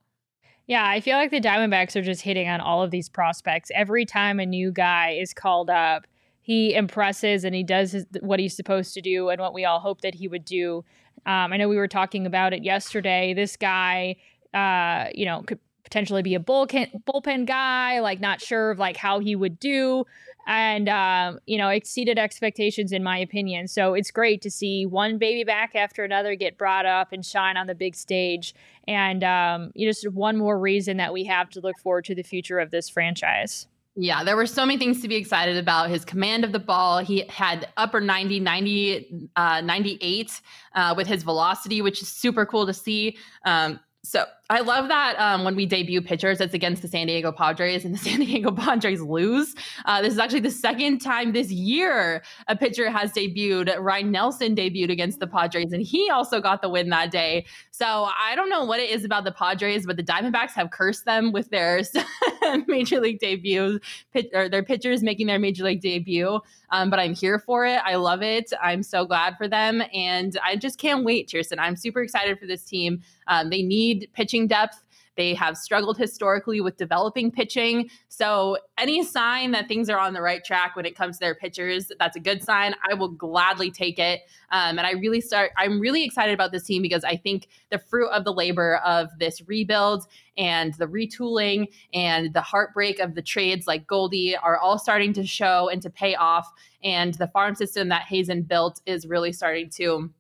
[0.67, 3.71] Yeah, I feel like the Diamondbacks are just hitting on all of these prospects.
[3.75, 6.07] Every time a new guy is called up,
[6.43, 9.79] he impresses and he does his, what he's supposed to do and what we all
[9.79, 10.85] hope that he would do.
[11.25, 13.33] Um, I know we were talking about it yesterday.
[13.33, 14.17] This guy,
[14.55, 18.97] uh, you know, could potentially be a bullpen bullpen guy, like not sure of like
[18.97, 20.05] how he would do,
[20.47, 23.69] and um, you know exceeded expectations in my opinion.
[23.69, 27.57] So it's great to see one baby back after another get brought up and shine
[27.57, 28.55] on the big stage,
[28.87, 32.15] and um, you know, just one more reason that we have to look forward to
[32.15, 33.67] the future of this franchise.
[33.99, 35.89] Yeah, there were so many things to be excited about.
[35.89, 40.41] His command of the ball, he had upper 90, 90, uh, 98
[40.75, 43.17] uh, with his velocity, which is super cool to see.
[43.47, 47.33] Um, so I love that um, when we debut pitchers, it's against the San Diego
[47.33, 49.57] Padres, and the San Diego Padres lose.
[49.85, 53.77] Uh, this is actually the second time this year a pitcher has debuted.
[53.81, 57.45] Ryan Nelson debuted against the Padres, and he also got the win that day.
[57.73, 61.05] So I don't know what it is about the Padres, but the Diamondbacks have cursed
[61.07, 61.83] them with their
[62.69, 66.41] major league debuts, pit, or their pitchers making their major league debut.
[66.71, 67.81] Um, but I'm here for it.
[67.85, 68.53] I love it.
[68.63, 71.59] I'm so glad for them, and I just can't wait, Chierstin.
[71.59, 73.03] I'm super excited for this team.
[73.29, 74.83] Um, they need pitching depth.
[75.17, 77.89] They have struggled historically with developing pitching.
[78.09, 81.35] So, any sign that things are on the right track when it comes to their
[81.35, 82.75] pitchers, that's a good sign.
[82.89, 84.21] I will gladly take it.
[84.53, 87.79] Um, and I really start, I'm really excited about this team because I think the
[87.79, 90.07] fruit of the labor of this rebuild
[90.37, 95.27] and the retooling and the heartbreak of the trades like Goldie are all starting to
[95.27, 96.47] show and to pay off.
[96.85, 100.11] And the farm system that Hazen built is really starting to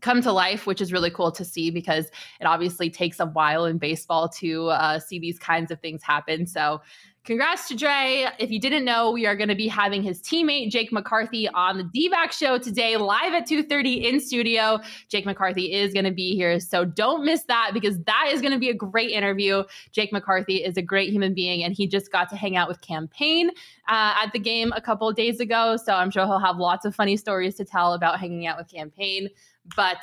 [0.00, 2.06] come to life, which is really cool to see because
[2.40, 6.46] it obviously takes a while in baseball to uh, see these kinds of things happen.
[6.46, 6.80] So,
[7.28, 8.32] congrats to Drey.
[8.38, 11.76] If you didn't know, we are going to be having his teammate Jake McCarthy on
[11.76, 14.80] the D-back show today, live at 2:30 in studio.
[15.08, 18.54] Jake McCarthy is going to be here, so don't miss that because that is going
[18.54, 19.62] to be a great interview.
[19.92, 22.80] Jake McCarthy is a great human being, and he just got to hang out with
[22.80, 23.50] Cam Payne
[23.88, 25.76] uh, at the game a couple days ago.
[25.76, 28.68] So I'm sure he'll have lots of funny stories to tell about hanging out with
[28.68, 29.28] Cam Payne.
[29.76, 29.98] But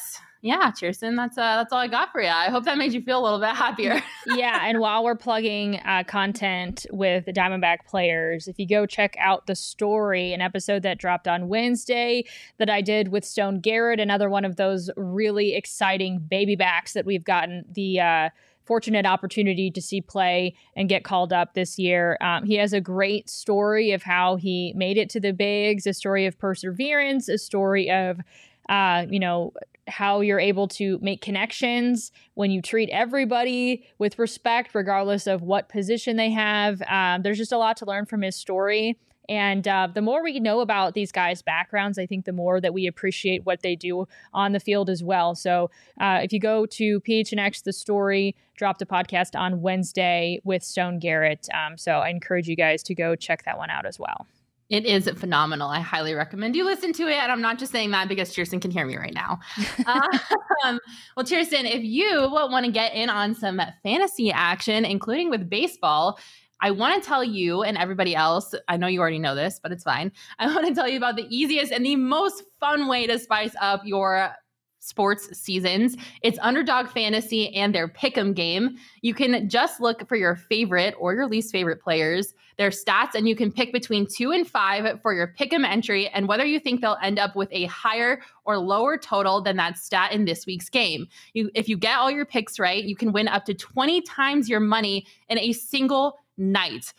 [0.45, 2.28] yeah, Cheerson, that's uh, that's all I got for you.
[2.28, 3.99] I hope that made you feel a little bit happier.
[4.28, 9.16] yeah, and while we're plugging uh, content with the Diamondback players, if you go check
[9.20, 12.26] out the story, an episode that dropped on Wednesday
[12.59, 17.07] that I did with Stone Garrett, another one of those really exciting baby backs that
[17.07, 17.99] we've gotten the.
[17.99, 18.30] Uh,
[18.66, 22.18] fortunate opportunity to see play and get called up this year.
[22.20, 25.93] Um, he has a great story of how he made it to the bigs, a
[25.93, 28.22] story of perseverance, a story of
[28.70, 29.53] uh, you know,
[29.88, 35.70] how you're able to make connections when you treat everybody with respect, regardless of what
[35.70, 36.82] position they have.
[36.89, 38.97] Um, there's just a lot to learn from his story.
[39.28, 42.74] And uh, the more we know about these guys' backgrounds, I think the more that
[42.74, 45.36] we appreciate what they do on the field as well.
[45.36, 50.63] So uh, if you go to PHNX, the story dropped a podcast on Wednesday with
[50.63, 51.47] Stone Garrett.
[51.53, 54.28] Um, so I encourage you guys to go check that one out as well.
[54.70, 55.70] It is phenomenal.
[55.70, 57.16] I highly recommend you listen to it.
[57.16, 59.39] And I'm not just saying that because Cheerson can hear me right now.
[59.86, 60.80] um,
[61.16, 66.18] well, Cheerson, if you want to get in on some fantasy action, including with baseball,
[66.61, 69.72] I want to tell you and everybody else, I know you already know this, but
[69.72, 70.11] it's fine.
[70.39, 73.55] I want to tell you about the easiest and the most fun way to spice
[73.61, 74.32] up your
[74.80, 75.97] sports seasons.
[76.22, 78.78] It's Underdog Fantasy and their Pick'em game.
[79.01, 83.28] You can just look for your favorite or your least favorite players, their stats, and
[83.28, 86.82] you can pick between two and five for your Pick'em entry and whether you think
[86.82, 90.70] they'll end up with a higher or lower total than that stat in this week's
[90.70, 91.08] game.
[91.34, 94.49] You, if you get all your picks right, you can win up to 20 times
[94.49, 96.93] your money in a single night.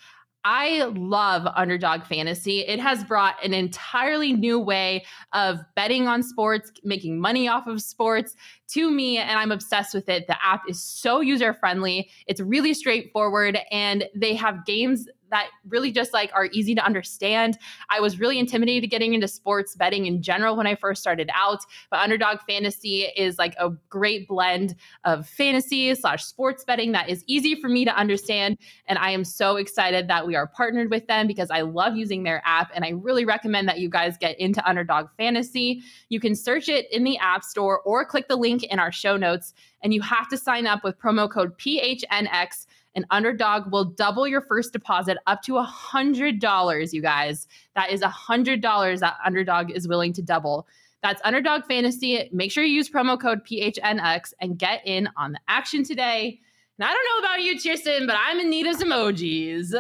[0.49, 2.61] I love underdog fantasy.
[2.61, 7.83] It has brought an entirely new way of betting on sports, making money off of
[7.83, 8.37] sports
[8.69, 10.29] to me, and I'm obsessed with it.
[10.29, 15.91] The app is so user friendly, it's really straightforward, and they have games that really
[15.91, 17.59] just like are easy to understand.
[17.91, 21.61] I was really intimidated getting into sports betting in general when I first started out,
[21.91, 24.75] but Underdog Fantasy is like a great blend
[25.05, 28.59] of fantasy slash sports betting that is easy for me to understand.
[28.87, 32.23] And I am so excited that we are partnered with them because I love using
[32.23, 35.83] their app and I really recommend that you guys get into Underdog Fantasy.
[36.09, 39.17] You can search it in the App Store or click the link in our show
[39.17, 42.67] notes and you have to sign up with promo code PHNX
[42.97, 47.47] and Underdog will double your first deposit up to a $100, you guys.
[47.75, 50.67] That is a $100 that Underdog is willing to double.
[51.03, 52.29] That's Underdog Fantasy.
[52.33, 56.41] Make sure you use promo code PHNX and get in on the action today.
[56.79, 59.73] And I don't know about you, Cheerson, but I'm in need of some emojis.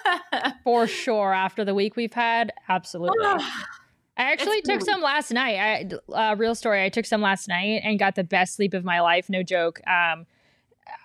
[0.64, 1.34] For sure.
[1.34, 3.18] After the week we've had, absolutely.
[3.26, 5.92] I actually took some last night.
[6.12, 6.84] I uh, real story.
[6.84, 9.28] I took some last night and got the best sleep of my life.
[9.28, 9.80] No joke.
[9.86, 10.26] Um,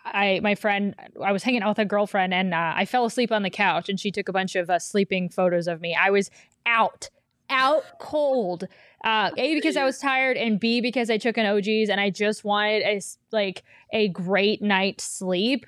[0.06, 3.32] I my friend I was hanging out with a girlfriend and uh, I fell asleep
[3.32, 5.96] on the couch and she took a bunch of uh, sleeping photos of me.
[5.96, 6.30] I was
[6.66, 7.10] out,
[7.50, 8.66] out cold.
[9.04, 12.10] Uh, a because I was tired and B because I took an OGs and I
[12.10, 15.66] just wanted a like a great night's sleep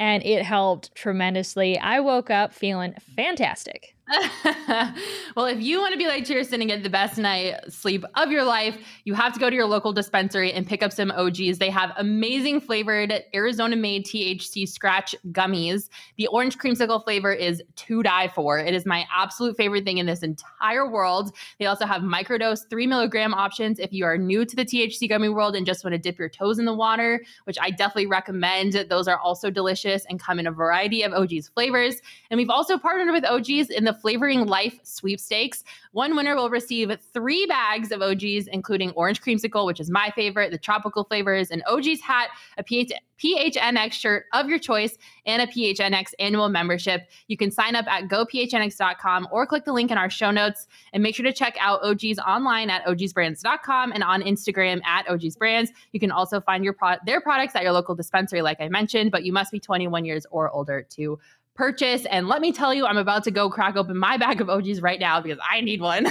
[0.00, 1.78] and it helped tremendously.
[1.78, 3.94] I woke up feeling fantastic.
[5.36, 8.30] well, if you want to be like Cheerson and get the best night sleep of
[8.30, 11.58] your life, you have to go to your local dispensary and pick up some OGs.
[11.58, 15.90] They have amazing flavored Arizona made THC scratch gummies.
[16.16, 18.58] The orange creamsicle flavor is to die for.
[18.58, 21.34] It is my absolute favorite thing in this entire world.
[21.58, 25.28] They also have microdose three milligram options if you are new to the THC gummy
[25.28, 28.72] world and just want to dip your toes in the water, which I definitely recommend.
[28.88, 31.96] Those are also delicious and come in a variety of OGs flavors.
[32.30, 35.64] And we've also partnered with OGs in the Flavoring Life sweepstakes.
[35.92, 40.50] One winner will receive three bags of OGs, including orange creamsicle, which is my favorite,
[40.50, 44.96] the tropical flavors, an OG's hat, a PH- PHNX shirt of your choice,
[45.26, 47.08] and a PHNX annual membership.
[47.26, 50.66] You can sign up at gophnx.com or click the link in our show notes.
[50.92, 55.68] And make sure to check out OGs online at ogsbrands.com and on Instagram at ogsbrands.
[55.92, 59.10] You can also find your pro- their products at your local dispensary, like I mentioned,
[59.10, 61.18] but you must be 21 years or older to
[61.58, 62.06] purchase.
[62.06, 64.80] And let me tell you, I'm about to go crack open my bag of OGs
[64.80, 66.06] right now because I need one.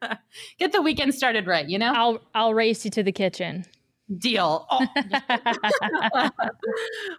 [0.58, 1.92] Get the weekend started right, you know?
[1.92, 3.66] I'll I'll race you to the kitchen.
[4.18, 4.66] Deal.
[4.76, 4.86] Oh.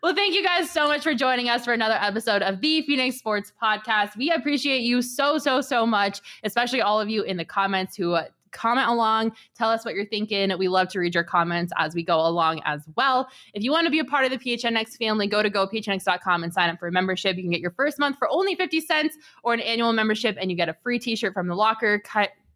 [0.04, 3.18] well, thank you guys so much for joining us for another episode of the Phoenix
[3.18, 4.16] Sports Podcast.
[4.16, 8.14] We appreciate you so, so, so much, especially all of you in the comments who
[8.14, 8.26] uh,
[8.56, 10.52] comment along, tell us what you're thinking.
[10.58, 13.30] We love to read your comments as we go along as well.
[13.54, 16.54] If you want to be a part of the PHNX family, go to gophnx.com and
[16.54, 17.36] sign up for a membership.
[17.36, 20.50] You can get your first month for only 50 cents or an annual membership, and
[20.50, 22.02] you get a free t shirt from the locker.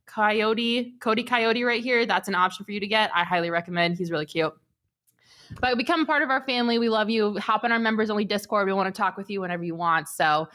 [0.05, 2.05] Coyote, Cody Coyote right here.
[2.05, 3.11] That's an option for you to get.
[3.13, 3.97] I highly recommend.
[3.97, 4.53] He's really cute.
[5.61, 6.79] But become a part of our family.
[6.79, 7.37] We love you.
[7.37, 8.67] Hop on our members only Discord.
[8.67, 10.07] We want to talk with you whenever you want.
[10.07, 10.47] So,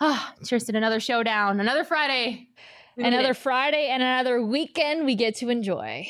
[0.00, 2.48] oh, cheers to another showdown, another Friday
[2.98, 6.06] another Friday and another weekend we get to enjoy.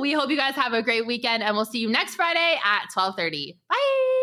[0.00, 2.88] we hope you guys have a great weekend and we'll see you next Friday at
[2.94, 3.56] 12:30.
[3.68, 4.18] Bye.